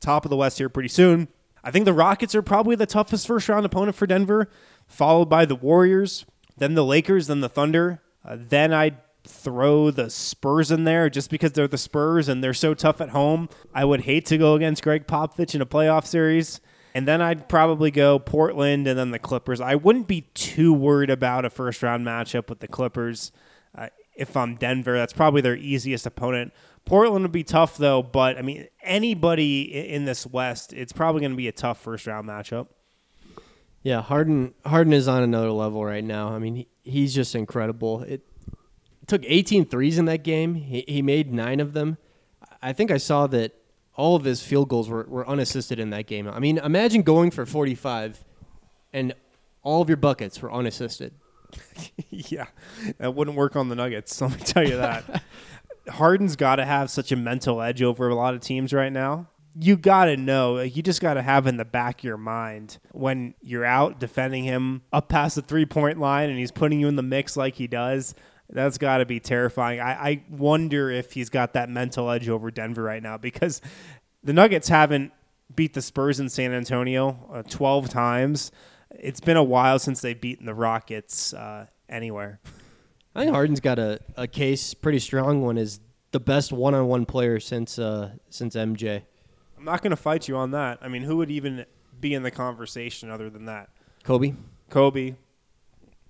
[0.00, 1.28] top of the West here pretty soon.
[1.62, 4.50] I think the Rockets are probably the toughest first round opponent for Denver,
[4.86, 6.24] followed by the Warriors,
[6.56, 8.02] then the Lakers, then the Thunder.
[8.24, 12.54] Uh, then I'd throw the Spurs in there just because they're the Spurs and they're
[12.54, 13.48] so tough at home.
[13.74, 16.60] I would hate to go against Gregg Popovich in a playoff series.
[16.94, 19.60] And then I'd probably go Portland and then the Clippers.
[19.60, 23.30] I wouldn't be too worried about a first round matchup with the Clippers.
[24.18, 26.52] If I'm Denver, that's probably their easiest opponent.
[26.84, 31.32] Portland would be tough though, but I mean anybody in this West, it's probably going
[31.32, 32.68] to be a tough first round matchup.
[33.82, 36.30] Yeah, Harden Harden is on another level right now.
[36.30, 38.02] I mean, he, he's just incredible.
[38.02, 38.22] It
[39.06, 40.54] took 18 threes in that game.
[40.54, 41.96] He, he made nine of them.
[42.60, 43.54] I think I saw that
[43.94, 46.28] all of his field goals were, were unassisted in that game.
[46.28, 48.24] I mean, imagine going for 45
[48.92, 49.14] and
[49.62, 51.14] all of your buckets were unassisted.
[52.10, 52.46] yeah,
[52.98, 54.20] that wouldn't work on the Nuggets.
[54.20, 55.22] Let me tell you that.
[55.88, 59.28] Harden's got to have such a mental edge over a lot of teams right now.
[59.58, 62.18] You got to know, like, you just got to have in the back of your
[62.18, 66.78] mind when you're out defending him up past the three point line and he's putting
[66.78, 68.14] you in the mix like he does.
[68.50, 69.80] That's got to be terrifying.
[69.80, 73.60] I, I wonder if he's got that mental edge over Denver right now because
[74.22, 75.12] the Nuggets haven't
[75.54, 78.52] beat the Spurs in San Antonio uh, 12 times.
[78.90, 82.40] It's been a while since they've beaten the Rockets uh, anywhere.
[83.14, 85.80] I think Harden's got a, a case pretty strong one is
[86.12, 89.02] the best one-on-one player since uh, since MJ.
[89.56, 90.78] I'm not going to fight you on that.
[90.80, 91.66] I mean, who would even
[92.00, 93.70] be in the conversation other than that?
[94.04, 94.34] Kobe.
[94.70, 95.16] Kobe,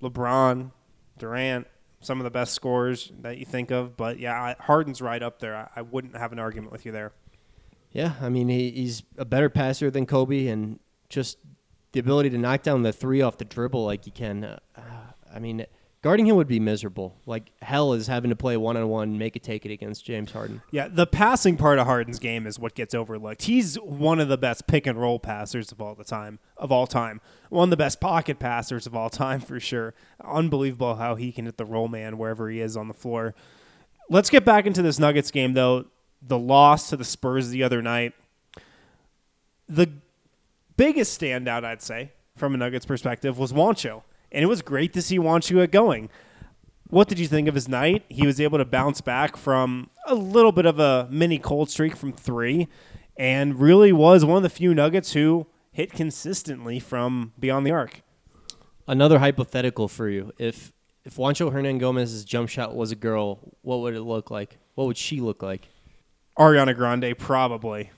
[0.02, 0.70] LeBron,
[1.18, 1.66] Durant,
[2.00, 3.96] some of the best scorers that you think of.
[3.96, 5.56] But yeah, I, Harden's right up there.
[5.56, 7.12] I, I wouldn't have an argument with you there.
[7.92, 11.38] Yeah, I mean he, he's a better passer than Kobe, and just
[11.92, 14.44] the ability to knock down the three off the dribble like he can.
[14.44, 14.58] Uh,
[15.32, 15.66] I mean,
[16.02, 17.16] guarding him would be miserable.
[17.26, 20.32] Like hell is having to play one on one, make it take it against James
[20.32, 20.62] Harden.
[20.70, 23.42] Yeah, the passing part of Harden's game is what gets overlooked.
[23.42, 26.86] He's one of the best pick and roll passers of all the time, of all
[26.86, 27.20] time.
[27.50, 29.94] One of the best pocket passers of all time for sure.
[30.22, 33.34] Unbelievable how he can hit the roll man wherever he is on the floor.
[34.10, 35.86] Let's get back into this Nuggets game though.
[36.20, 38.12] The loss to the Spurs the other night.
[39.68, 39.90] The
[40.78, 44.02] biggest standout, I'd say, from a Nuggets perspective, was Juancho.
[44.32, 46.08] And it was great to see Juancho get going.
[46.88, 48.04] What did you think of his night?
[48.08, 51.94] He was able to bounce back from a little bit of a mini cold streak
[51.94, 52.68] from three
[53.18, 58.02] and really was one of the few Nuggets who hit consistently from beyond the arc.
[58.86, 60.72] Another hypothetical for you: if
[61.04, 64.56] if Juancho Hernangomez's jump shot was a girl, what would it look like?
[64.76, 65.68] What would she look like?
[66.38, 67.90] Ariana Grande, probably.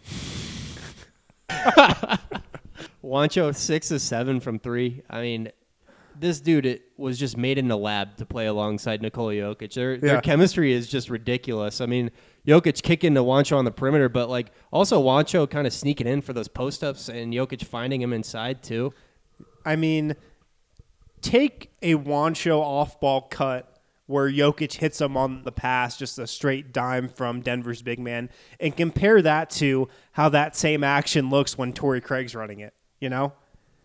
[3.03, 5.03] Juancho six of seven from three.
[5.09, 5.51] I mean,
[6.19, 9.73] this dude it was just made in the lab to play alongside Nikola Jokic.
[9.73, 9.99] Their, Yeah.
[10.01, 11.81] their chemistry is just ridiculous.
[11.81, 12.11] I mean,
[12.47, 16.21] Jokic kicking to Juancho on the perimeter, but like also Juancho kind of sneaking in
[16.21, 18.93] for those post ups and Jokic finding him inside too.
[19.65, 20.15] I mean,
[21.23, 23.67] take a Juancho off ball cut
[24.07, 28.29] where Jokic hits him on the pass, just a straight dime from Denver's big man,
[28.59, 32.75] and compare that to how that same action looks when Torrey Craig's running it.
[33.01, 33.33] You know?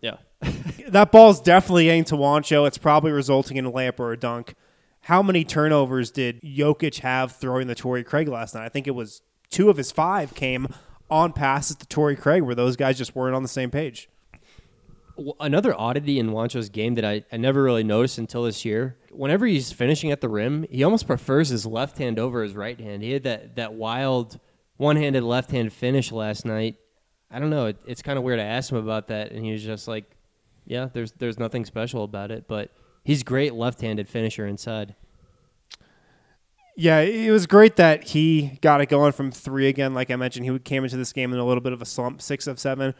[0.00, 0.16] Yeah.
[0.88, 2.66] that ball's definitely aimed to Juancho.
[2.66, 4.54] It's probably resulting in a layup or a dunk.
[5.02, 8.64] How many turnovers did Jokic have throwing the Torrey Craig last night?
[8.64, 10.68] I think it was two of his five came
[11.08, 14.08] on passes to Torrey Craig where those guys just weren't on the same page.
[15.40, 18.98] Another oddity in Juancho's game that I, I never really noticed until this year.
[19.10, 22.78] Whenever he's finishing at the rim, he almost prefers his left hand over his right
[22.78, 23.02] hand.
[23.02, 24.38] He had that, that wild
[24.76, 26.76] one handed left hand finish last night.
[27.30, 27.66] I don't know.
[27.66, 28.38] It, it's kind of weird.
[28.38, 30.04] I asked him about that, and he was just like,
[30.64, 32.70] "Yeah, there's there's nothing special about it, but
[33.04, 34.94] he's great left handed finisher inside."
[36.78, 39.94] Yeah, it was great that he got it going from three again.
[39.94, 42.20] Like I mentioned, he came into this game in a little bit of a slump,
[42.20, 42.94] six of seven.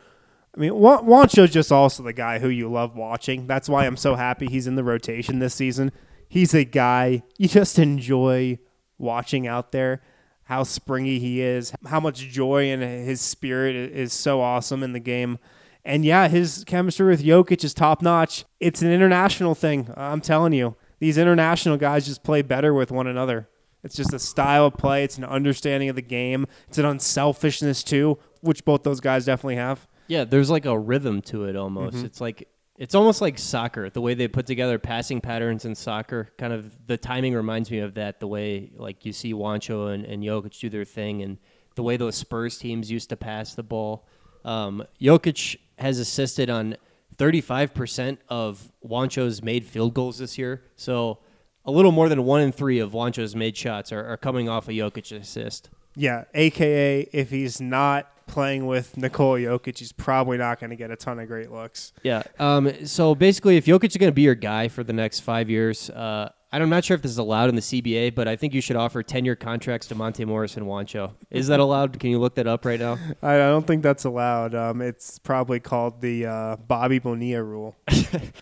[0.56, 3.46] I mean, Wa- Juancho's just also the guy who you love watching.
[3.46, 5.92] That's why I'm so happy he's in the rotation this season.
[6.26, 8.58] He's a guy you just enjoy
[8.96, 10.00] watching out there.
[10.46, 15.00] How springy he is, how much joy and his spirit is so awesome in the
[15.00, 15.38] game.
[15.84, 18.44] And yeah, his chemistry with Jokic is top notch.
[18.60, 19.92] It's an international thing.
[19.96, 23.48] I'm telling you, these international guys just play better with one another.
[23.82, 25.04] It's just a style of play.
[25.04, 26.46] It's an understanding of the game.
[26.68, 29.86] It's an unselfishness too, which both those guys definitely have.
[30.08, 31.96] Yeah, there's like a rhythm to it almost.
[31.96, 32.06] Mm-hmm.
[32.06, 33.88] It's like it's almost like soccer.
[33.90, 37.78] The way they put together passing patterns in soccer, kind of the timing reminds me
[37.78, 38.20] of that.
[38.20, 41.38] The way like you see Juancho and, and Jokic do their thing, and
[41.74, 44.06] the way those Spurs teams used to pass the ball.
[44.44, 46.76] Um, Jokic has assisted on
[47.16, 50.62] 35% of Juancho's made field goals this year.
[50.76, 51.18] So
[51.64, 54.68] a little more than one in three of Juancho's made shots are, are coming off
[54.68, 55.70] a Jokic assist.
[55.94, 60.90] Yeah, aka if he's not playing with Nikola Jokic, he's probably not going to get
[60.90, 61.92] a ton of great looks.
[62.02, 62.22] Yeah.
[62.38, 65.48] Um, so basically, if Jokic is going to be your guy for the next five
[65.48, 68.54] years, uh, I'm not sure if this is allowed in the CBA, but I think
[68.54, 71.12] you should offer 10 year contracts to Monte Morris and Juancho.
[71.30, 71.98] Is that allowed?
[71.98, 72.98] Can you look that up right now?
[73.22, 74.54] I I don't think that's allowed.
[74.54, 77.76] Um, it's probably called the uh, Bobby Bonilla rule.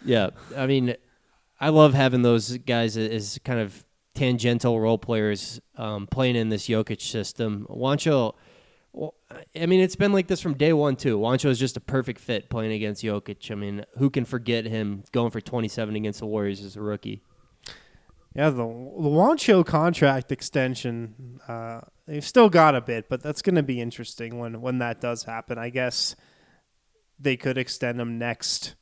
[0.04, 0.30] Yeah.
[0.56, 0.94] I mean,
[1.58, 6.68] I love having those guys as kind of tangential role players um, playing in this
[6.68, 7.66] Jokic system.
[7.70, 8.34] Juancho.
[8.94, 9.14] Well,
[9.60, 11.18] I mean, it's been like this from day one too.
[11.18, 13.50] Juancho is just a perfect fit playing against Jokic.
[13.50, 17.20] I mean, who can forget him going for 27 against the Warriors as a rookie?
[18.36, 23.56] Yeah, the the Juancho contract extension, uh, they've still got a bit, but that's going
[23.56, 25.58] to be interesting when when that does happen.
[25.58, 26.14] I guess
[27.18, 28.76] they could extend him next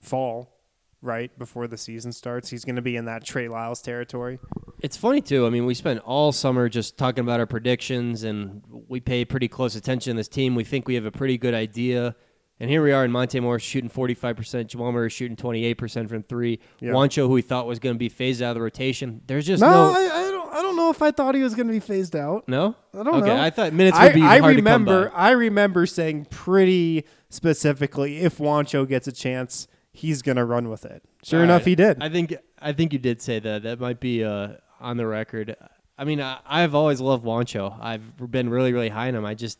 [0.00, 0.57] fall,
[1.00, 2.50] right before the season starts.
[2.50, 4.38] He's going to be in that Trey Lyles territory.
[4.80, 5.46] It's funny too.
[5.46, 9.48] I mean, we spent all summer just talking about our predictions, and we pay pretty
[9.48, 10.54] close attention to this team.
[10.54, 12.14] We think we have a pretty good idea,
[12.60, 14.68] and here we are in Monte Morris shooting forty five percent.
[14.68, 16.60] Jamal Murray shooting twenty eight percent from three.
[16.80, 16.90] Yeah.
[16.90, 19.60] Juancho, who we thought was going to be phased out of the rotation, there's just
[19.60, 19.98] No, no.
[19.98, 20.48] I, I don't.
[20.52, 22.48] I don't know if I thought he was going to be phased out.
[22.48, 23.40] no, I don't okay, know.
[23.40, 25.04] I thought minutes would be I hard remember.
[25.04, 25.22] to come by.
[25.28, 30.84] I remember saying pretty specifically, if Juancho gets a chance, he's going to run with
[30.84, 31.02] it.
[31.22, 31.66] Sure All enough, right.
[31.66, 32.02] he did.
[32.02, 33.62] I think I think you did say that.
[33.64, 35.56] That might be uh, on the record.
[35.98, 37.76] I mean, I, I've always loved Juancho.
[37.80, 39.24] I've been really, really high on him.
[39.24, 39.58] I just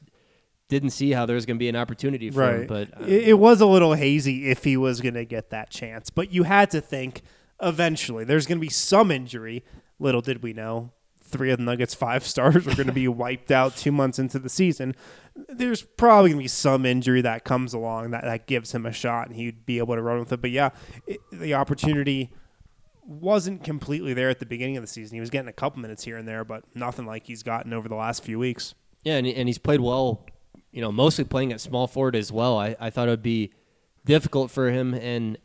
[0.69, 2.67] didn't see how there was going to be an opportunity for him.
[2.67, 6.11] But it, it was a little hazy if he was going to get that chance.
[6.11, 7.23] But you had to think
[7.61, 9.65] eventually there's going to be some injury.
[9.99, 10.93] Little did we know,
[11.29, 14.39] three of the Nuggets' five stars were going to be wiped out two months into
[14.39, 14.95] the season.
[15.49, 18.93] There's probably going to be some injury that comes along that, that gives him a
[18.93, 20.41] shot and he'd be able to run with it.
[20.41, 20.71] But yeah,
[21.07, 22.31] it, the opportunity
[23.05, 25.15] wasn't completely there at the beginning of the season.
[25.15, 27.89] He was getting a couple minutes here and there, but nothing like he's gotten over
[27.89, 28.75] the last few weeks.
[29.03, 30.27] yeah, and, and he's played well.
[30.71, 32.59] You know, mostly playing at small forward as well.
[32.59, 33.53] I, I thought it would be
[34.05, 35.39] difficult for him, and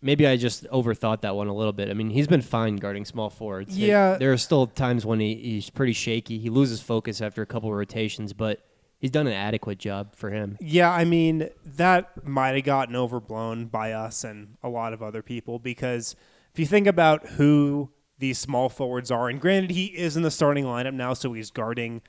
[0.00, 1.88] maybe I just overthought that one a little bit.
[1.90, 3.76] I mean, he's been fine guarding small forwards.
[3.76, 4.16] It- Yeah.
[4.18, 6.38] there are still times when he, he's pretty shaky.
[6.38, 8.60] He loses focus after a couple of rotations, but
[8.98, 10.56] he's done an adequate job for him.
[10.60, 15.22] Yeah, I mean, that might have gotten overblown by us and a lot of other
[15.22, 16.14] people because
[16.52, 20.30] if you think about who these small forwards are, and granted, he is in the
[20.30, 22.02] starting lineup now, so he's guarding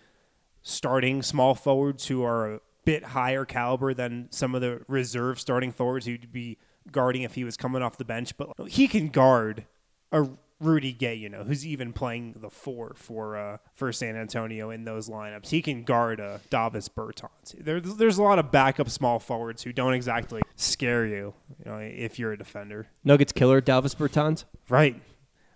[0.62, 5.72] starting small forwards who are a bit higher caliber than some of the reserve starting
[5.72, 6.58] forwards who'd be
[6.92, 8.36] guarding if he was coming off the bench.
[8.38, 9.66] But he can guard
[10.12, 10.30] a
[10.62, 14.84] Rudy Gay, you know, who's even playing the four for uh, for San Antonio in
[14.84, 15.48] those lineups.
[15.50, 17.56] He can guard a Davis Bertans.
[17.58, 21.78] There, there's a lot of backup small forwards who don't exactly scare you, you know,
[21.78, 22.88] if you're a defender.
[23.04, 24.44] Nuggets killer, Davis Bertans.
[24.68, 25.02] Right.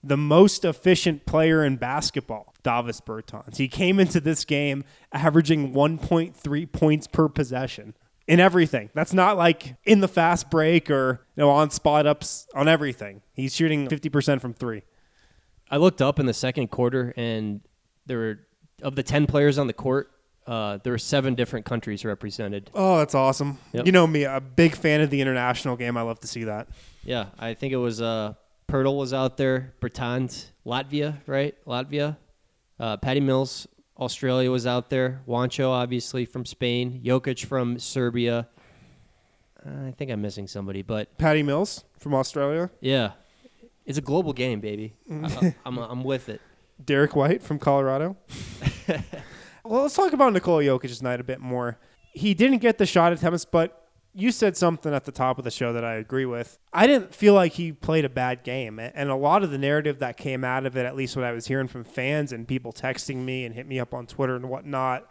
[0.06, 3.58] The most efficient player in basketball, Davis Bertans.
[3.58, 7.94] He came into this game averaging 1.3 points per possession
[8.28, 8.90] in everything.
[8.94, 13.22] That's not like in the fast break or you know on spot ups on everything.
[13.34, 14.84] He's shooting 50% from 3.
[15.70, 17.62] I looked up in the second quarter, and
[18.06, 18.40] there were
[18.82, 20.12] of the ten players on the court,
[20.46, 22.70] uh, there were seven different countries represented.
[22.74, 23.58] Oh, that's awesome.
[23.72, 23.86] Yep.
[23.86, 25.98] You know me, a big fan of the international game.
[25.98, 26.68] I love to see that.
[27.04, 28.34] Yeah, I think it was uh,
[28.68, 31.56] Poeltl was out there, Bertans, Latvia, right?
[31.66, 32.18] Latvia.
[32.80, 33.68] Uh, Patty Mills,
[34.00, 35.22] Australia was out there.
[35.28, 37.02] Juancho, obviously from Spain.
[37.04, 38.48] Jokic from Serbia.
[39.66, 43.12] Uh, I think I'm missing somebody, but Patty Mills from Australia, yeah,
[43.86, 44.94] it's a global game, baby.
[45.10, 46.42] I, I'm I'm with it.
[46.86, 48.18] Derrick White from Colorado.
[49.64, 51.78] well, let's talk about Nikola Jokic's night a bit more.
[52.12, 53.83] He didn't get the shot attempts, but
[54.16, 56.60] you said something at the top of the show that I agree with.
[56.72, 58.80] I didn't feel like he played a bad game.
[58.80, 61.32] And a lot of the narrative that came out of it, at least what I
[61.32, 64.50] was hearing from fans and people texting me and hit me up on Twitter and
[64.50, 65.10] whatnot,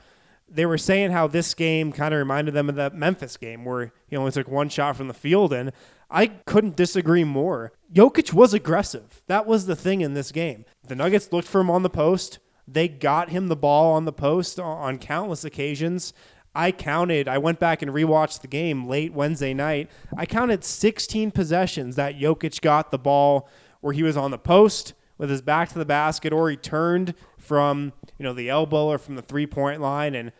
[0.48, 3.92] they were saying how this game kind of reminded them of the Memphis game where
[4.06, 5.52] he only took one shot from the field.
[5.52, 5.72] And
[6.10, 7.72] I couldn't disagree more.
[7.92, 9.22] Jokic was aggressive.
[9.26, 10.64] That was the thing in this game.
[10.86, 12.38] The Nuggets looked for him on the post.
[12.68, 16.12] They got him the ball on the post on countless occasions.
[16.54, 19.90] I counted, I went back and rewatched the game late Wednesday night.
[20.16, 23.48] I counted 16 possessions that Jokic got the ball
[23.80, 27.14] where he was on the post with his back to the basket or he turned
[27.38, 30.32] from, you know, the elbow or from the three-point line and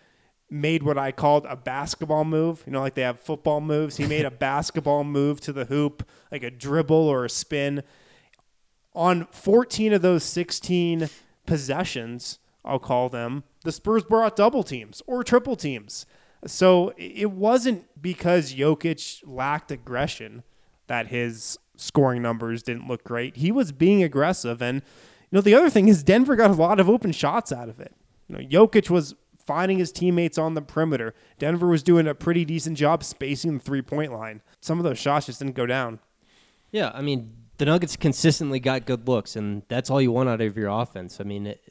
[0.51, 2.62] made what I called a basketball move.
[2.66, 3.96] You know, like they have football moves.
[3.96, 7.83] He made a basketball move to the hoop, like a dribble or a spin.
[8.94, 11.09] On 14 of those 16
[11.46, 16.07] possessions, I'll call them, the Spurs brought double teams or triple teams.
[16.46, 20.42] So it wasn't because Jokic lacked aggression
[20.88, 23.37] that his scoring numbers didn't look great.
[23.37, 24.61] He was being aggressive.
[24.61, 24.83] And,
[25.31, 27.81] you know, the other thing is Denver got a lot of open shots out of
[27.81, 27.94] it.
[28.29, 29.14] You know, Jokic was
[29.46, 31.14] finding his teammates on the perimeter.
[31.38, 34.42] Denver was doing a pretty decent job spacing the three point line.
[34.61, 35.98] Some of those shots just didn't go down.
[36.70, 40.40] Yeah, I mean, the Nuggets consistently got good looks, and that's all you want out
[40.40, 41.20] of your offense.
[41.20, 41.62] I mean, it,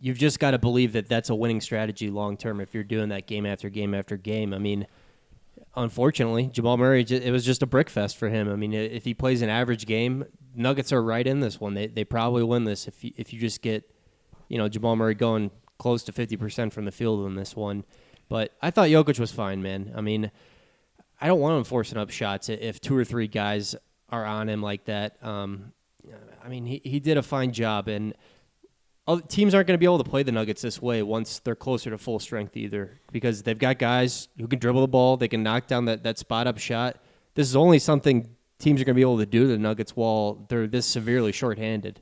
[0.00, 3.10] you've just got to believe that that's a winning strategy long term if you're doing
[3.10, 4.52] that game after game after game.
[4.54, 4.86] I mean,
[5.76, 8.50] unfortunately, Jamal Murray, it was just a brick fest for him.
[8.50, 11.74] I mean, if he plays an average game, Nuggets are right in this one.
[11.74, 13.88] They they probably win this if you, if you just get,
[14.48, 17.84] you know, Jamal Murray going close to 50% from the field in this one.
[18.28, 19.92] But I thought Jokic was fine, man.
[19.96, 20.30] I mean,
[21.20, 23.74] I don't want him forcing up shots if two or three guys
[24.08, 25.16] are on him like that.
[25.24, 25.72] Um,
[26.44, 28.14] I mean, he, he did a fine job, and
[29.18, 31.90] teams aren't going to be able to play the Nuggets this way once they're closer
[31.90, 35.42] to full strength either, because they've got guys who can dribble the ball, they can
[35.42, 36.96] knock down that, that spot up shot.
[37.34, 39.96] This is only something teams are going to be able to do to the Nuggets
[39.96, 42.00] while they're this severely shorthanded.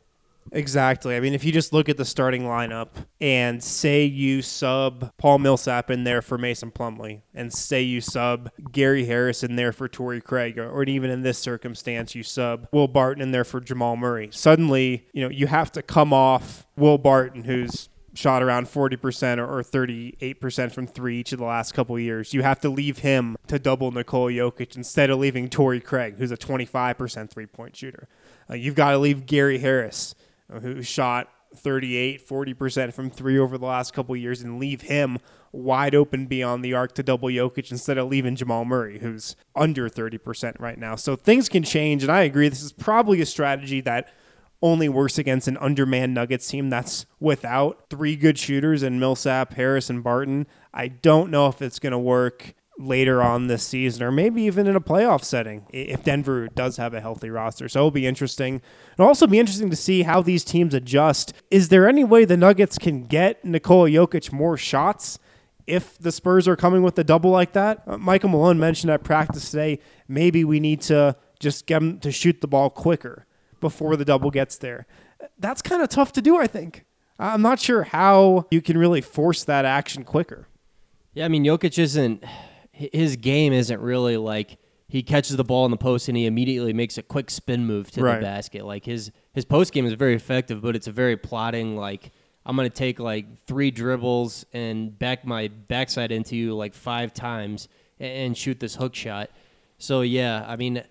[0.52, 1.16] Exactly.
[1.16, 2.88] I mean, if you just look at the starting lineup
[3.20, 8.50] and say you sub Paul Millsap in there for Mason Plumlee, and say you sub
[8.72, 12.68] Gary Harris in there for Torrey Craig, or, or even in this circumstance, you sub
[12.72, 14.28] Will Barton in there for Jamal Murray.
[14.32, 17.88] Suddenly, you know, you have to come off Will Barton, who's
[18.18, 22.34] shot around 40% or, or 38% from three each of the last couple years.
[22.34, 26.32] You have to leave him to double Nikola Jokic instead of leaving Torrey Craig, who's
[26.32, 28.08] a 25% three point shooter.
[28.50, 30.14] Uh, you've got to leave Gary Harris,
[30.60, 35.18] who shot 38, 40% from three over the last couple years and leave him
[35.52, 39.88] wide open beyond the arc to double Jokic instead of leaving Jamal Murray, who's under
[39.88, 40.94] 30% right now.
[40.94, 42.48] So things can change, and I agree.
[42.48, 44.12] This is probably a strategy that
[44.60, 49.88] only works against an undermanned Nuggets team that's without three good shooters in Millsap, Harris,
[49.88, 50.46] and Barton.
[50.74, 54.66] I don't know if it's going to work later on this season or maybe even
[54.66, 57.68] in a playoff setting if Denver does have a healthy roster.
[57.68, 58.62] So it'll be interesting.
[58.94, 61.32] It'll also be interesting to see how these teams adjust.
[61.50, 65.18] Is there any way the Nuggets can get Nikola Jokic more shots?
[65.66, 69.04] If the Spurs are coming with a double like that, uh, Michael Malone mentioned at
[69.04, 73.26] practice today, maybe we need to just get him to shoot the ball quicker
[73.60, 74.86] before the double gets there.
[75.38, 76.84] That's kind of tough to do, I think.
[77.18, 80.46] I'm not sure how you can really force that action quicker.
[81.12, 82.22] Yeah, I mean, Jokic isn't
[82.92, 84.58] his game isn't really like
[84.88, 87.90] he catches the ball in the post and he immediately makes a quick spin move
[87.90, 88.16] to Right.
[88.16, 88.64] the basket.
[88.64, 92.10] Like his his post game is very effective, but it's a very plotting like
[92.46, 97.68] I'm gonna take like three dribbles and back my backside into you like five times
[98.00, 99.28] and, and shoot this hook shot.
[99.78, 100.82] So yeah, I mean,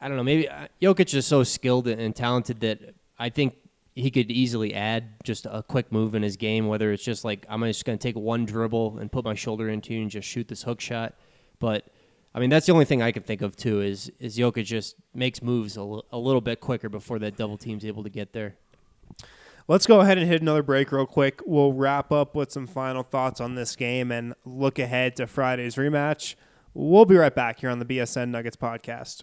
[0.00, 0.24] I don't know.
[0.24, 2.80] Maybe uh, Jokic is so skilled and, and talented that
[3.18, 3.54] I think
[3.94, 6.66] he could easily add just a quick move in his game.
[6.66, 9.68] Whether it's just like I'm just going to take one dribble and put my shoulder
[9.68, 11.14] into and just shoot this hook shot.
[11.58, 11.86] But
[12.34, 13.82] I mean, that's the only thing I can think of too.
[13.82, 17.58] Is is Jokic just makes moves a li- a little bit quicker before that double
[17.58, 18.56] team's able to get there.
[19.68, 21.40] Let's go ahead and hit another break real quick.
[21.46, 25.76] We'll wrap up with some final thoughts on this game and look ahead to Friday's
[25.76, 26.34] rematch.
[26.74, 29.22] We'll be right back here on the BSN Nuggets podcast.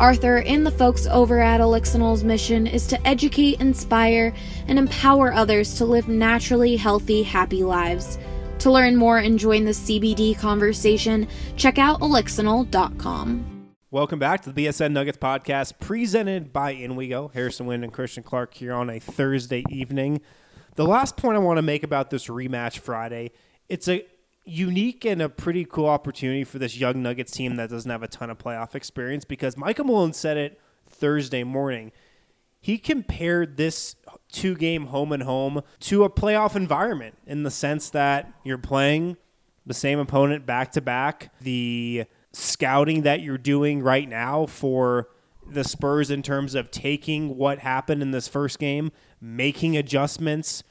[0.00, 4.32] Arthur and the folks over at Elixinol's mission is to educate, inspire,
[4.66, 8.18] and empower others to live naturally healthy, happy lives.
[8.60, 13.74] To learn more and join the CBD conversation, check out elixinol.com.
[13.90, 17.34] Welcome back to the BSN Nuggets podcast presented by InWeGo.
[17.34, 20.22] Harrison Wind and Christian Clark here on a Thursday evening.
[20.76, 23.32] The last point I want to make about this rematch Friday,
[23.68, 24.06] it's a
[24.44, 28.08] unique and a pretty cool opportunity for this young Nuggets team that doesn't have a
[28.08, 31.92] ton of playoff experience because Michael Malone said it Thursday morning.
[32.60, 33.96] He compared this
[34.30, 39.16] two game home and home to a playoff environment in the sense that you're playing
[39.66, 41.32] the same opponent back to back.
[41.40, 45.08] The scouting that you're doing right now for
[45.50, 50.62] the Spurs in terms of taking what happened in this first game, making adjustments,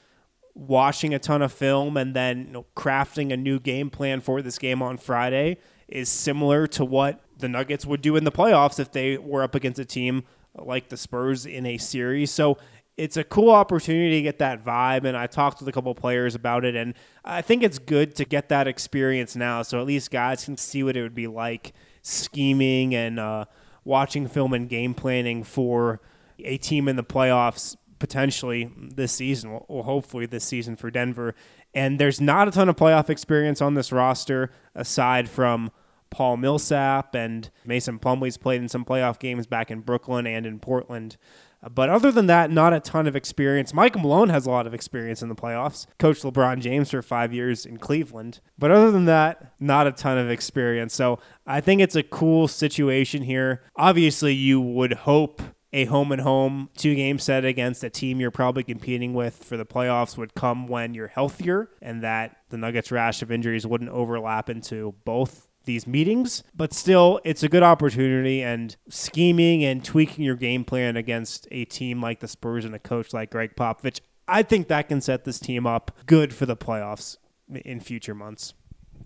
[0.60, 4.42] watching a ton of film, and then you know, crafting a new game plan for
[4.42, 5.58] this game on Friday
[5.88, 9.56] is similar to what the Nuggets would do in the playoffs if they were up
[9.56, 10.24] against a team
[10.56, 12.32] like the Spurs in a series.
[12.32, 12.58] So
[12.98, 15.06] it's a cool opportunity to get that vibe.
[15.06, 16.94] And I talked with a couple players about it, and
[17.24, 19.62] I think it's good to get that experience now.
[19.62, 23.46] So at least guys can see what it would be like scheming and uh,
[23.86, 26.02] watching film and game planning for
[26.40, 31.36] a team in the playoffs potentially this season, or hopefully this season for Denver.
[31.74, 35.72] And there's not a ton of playoff experience on this roster aside from
[36.10, 40.60] Paul Millsap and Mason Plumlee's played in some playoff games back in Brooklyn and in
[40.60, 41.18] Portland.
[41.62, 43.74] Uh, But other than that, not a ton of experience.
[43.76, 45.86] Mike Malone has a lot of experience in the playoffs.
[46.00, 48.40] Coached LeBron James for five years in Cleveland.
[48.58, 50.96] But other than that, not a ton of experience.
[50.96, 53.62] So I think it's a cool situation here.
[53.76, 58.32] Obviously, you would hope a home and home two game set against a team you're
[58.32, 62.92] probably competing with for the playoffs would come when you're healthier and that the Nuggets
[62.92, 68.42] rash of injuries wouldn't overlap into both these meetings, but still, it's a good opportunity.
[68.42, 72.80] And scheming and tweaking your game plan against a team like the Spurs and a
[72.80, 76.58] coach like Gregg Popovich, I think that can set this team up good for the
[76.58, 77.18] playoffs
[77.54, 78.54] in future months.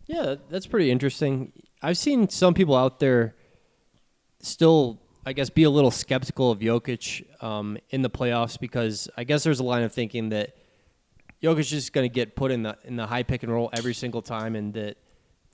[0.05, 1.51] Yeah, that's pretty interesting.
[1.82, 3.36] I've seen some people out there
[4.41, 9.24] still, I guess, be a little skeptical of Jokic um, in the playoffs because I
[9.24, 10.56] guess there's a line of thinking that
[11.42, 13.70] Jokic is just going to get put in the in the high pick and roll
[13.74, 14.98] every single time, and that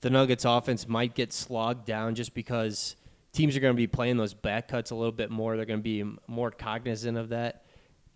[0.00, 2.96] the Nuggets offense might get slogged down just because
[3.32, 5.56] teams are going to be playing those back cuts a little bit more.
[5.56, 7.64] They're going to be more cognizant of that.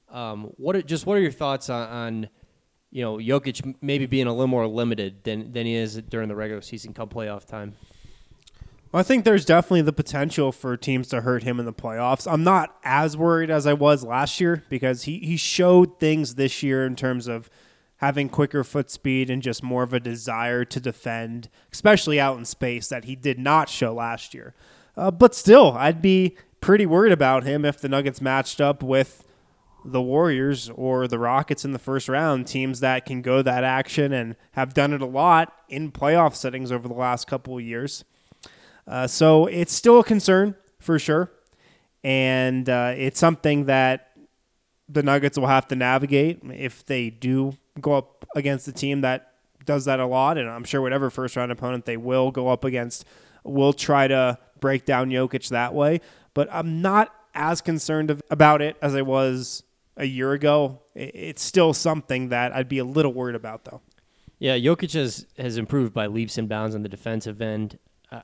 [0.08, 2.28] Um, what are, just what are your thoughts on, on
[2.90, 6.36] you know Jokic maybe being a little more limited than than he is during the
[6.36, 7.74] regular season come playoff time?
[8.94, 12.30] I think there's definitely the potential for teams to hurt him in the playoffs.
[12.30, 16.62] I'm not as worried as I was last year because he, he showed things this
[16.62, 17.50] year in terms of
[17.96, 22.44] having quicker foot speed and just more of a desire to defend, especially out in
[22.44, 24.54] space that he did not show last year.
[24.96, 29.26] Uh, but still, I'd be pretty worried about him if the Nuggets matched up with
[29.84, 34.12] the Warriors or the Rockets in the first round, teams that can go that action
[34.12, 38.04] and have done it a lot in playoff settings over the last couple of years.
[38.86, 41.30] Uh, so it's still a concern for sure.
[42.02, 44.10] And uh, it's something that
[44.88, 49.32] the Nuggets will have to navigate if they do go up against a team that
[49.64, 50.36] does that a lot.
[50.36, 53.06] And I'm sure whatever first round opponent they will go up against
[53.42, 56.00] will try to break down Jokic that way.
[56.34, 59.62] But I'm not as concerned about it as I was
[59.96, 60.80] a year ago.
[60.94, 63.80] It's still something that I'd be a little worried about, though.
[64.38, 67.78] Yeah, Jokic has, has improved by leaps and bounds on the defensive end.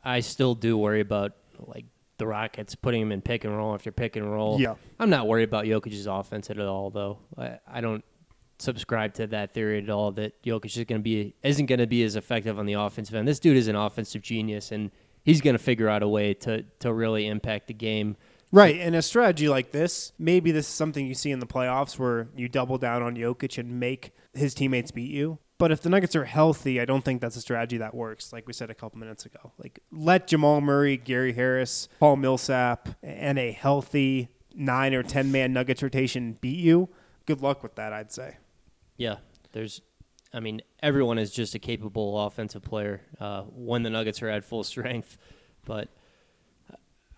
[0.05, 1.85] I still do worry about like
[2.19, 4.61] the Rockets putting him in pick and roll after pick and roll.
[4.61, 4.75] Yeah.
[4.99, 7.19] I'm not worried about Jokic's offense at all, though.
[7.37, 8.05] I, I don't
[8.59, 11.87] subscribe to that theory at all that Jokic is going to be isn't going to
[11.87, 13.27] be as effective on the offensive end.
[13.27, 14.91] This dude is an offensive genius, and
[15.25, 18.17] he's going to figure out a way to to really impact the game.
[18.53, 21.99] Right, and a strategy like this, maybe this is something you see in the playoffs
[21.99, 25.39] where you double down on Jokic and make his teammates beat you.
[25.61, 28.33] But if the Nuggets are healthy, I don't think that's a strategy that works.
[28.33, 32.89] Like we said a couple minutes ago, like let Jamal Murray, Gary Harris, Paul Millsap,
[33.03, 36.89] and a healthy nine or ten man Nuggets rotation beat you.
[37.27, 38.39] Good luck with that, I'd say.
[38.97, 39.17] Yeah,
[39.53, 39.83] there's,
[40.33, 44.47] I mean, everyone is just a capable offensive player uh, when the Nuggets are at
[44.47, 45.19] full strength.
[45.67, 45.89] But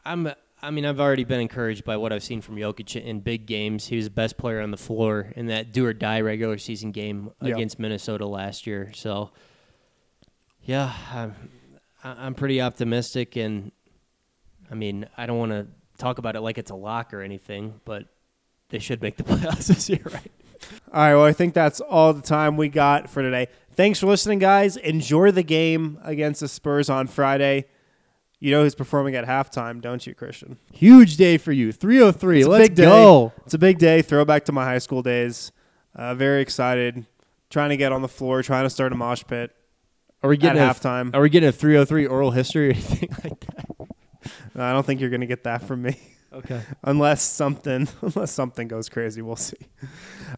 [0.05, 0.33] I'm
[0.63, 3.87] I mean, I've already been encouraged by what I've seen from Jokic in big games.
[3.87, 6.93] He was the best player on the floor in that do or die regular season
[6.93, 8.93] game against Minnesota last year.
[8.95, 9.33] So,
[10.63, 11.35] yeah, I'm,
[12.05, 13.35] I'm pretty optimistic.
[13.37, 13.73] And
[14.71, 15.67] I mean, I don't want to
[15.99, 18.05] talk about it like it's a lock or anything, but
[18.69, 20.33] they should make the playoffs this year, right?
[20.93, 23.49] All right, well, I think that's all the time we got for today.
[23.75, 24.77] Thanks for listening, guys.
[24.77, 27.67] Enjoy the game against the Spurs on Friday.
[28.43, 30.59] You know who's performing at halftime, don't you, Christian?
[30.73, 31.73] Huge day for you.
[31.73, 32.39] 3OH!3.
[32.39, 32.83] It's a Let's big day.
[32.83, 33.33] go.
[33.45, 34.03] It's a big day.
[34.03, 35.53] Throwback to my high school days.
[35.95, 37.07] Uh, very excited.
[37.51, 39.55] Trying to get on the floor, trying to start a mosh pit.
[40.25, 41.15] Are we getting at a, halftime?
[41.15, 43.87] Are we getting a 3OH!3 oral history or anything like that?
[44.57, 45.97] I don't think you're going to get that from me.
[46.33, 46.63] Okay.
[46.83, 49.59] unless something unless something goes crazy, we'll see.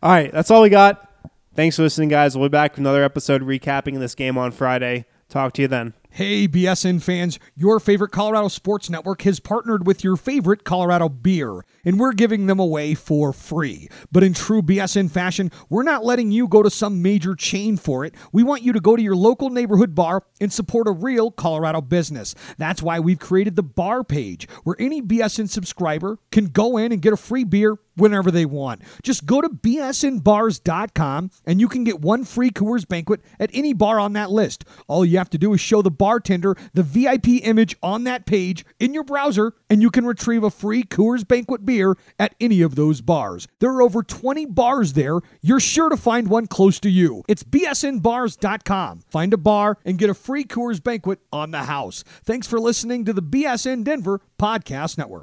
[0.02, 1.08] All right, that's all we got.
[1.54, 2.36] Thanks for listening, guys.
[2.36, 5.04] We'll be back with another episode recapping this game on Friday.
[5.28, 5.94] Talk to you then.
[6.16, 11.64] Hey, BSN fans, your favorite Colorado Sports Network has partnered with your favorite Colorado beer,
[11.84, 13.88] and we're giving them away for free.
[14.12, 18.04] But in true BSN fashion, we're not letting you go to some major chain for
[18.04, 18.14] it.
[18.30, 21.80] We want you to go to your local neighborhood bar and support a real Colorado
[21.80, 22.36] business.
[22.58, 27.02] That's why we've created the bar page, where any BSN subscriber can go in and
[27.02, 28.82] get a free beer whenever they want.
[29.02, 33.98] Just go to bsnbars.com and you can get one free Coors banquet at any bar
[34.00, 34.64] on that list.
[34.88, 38.62] All you have to do is show the bartender the VIP image on that page
[38.78, 42.74] in your browser and you can retrieve a free Coors banquet beer at any of
[42.74, 43.48] those bars.
[43.58, 45.20] There are over 20 bars there.
[45.40, 47.24] You're sure to find one close to you.
[47.26, 49.00] It's bsnbars.com.
[49.08, 52.04] Find a bar and get a free Coors banquet on the house.
[52.22, 55.22] Thanks for listening to the BSN Denver Podcast Network.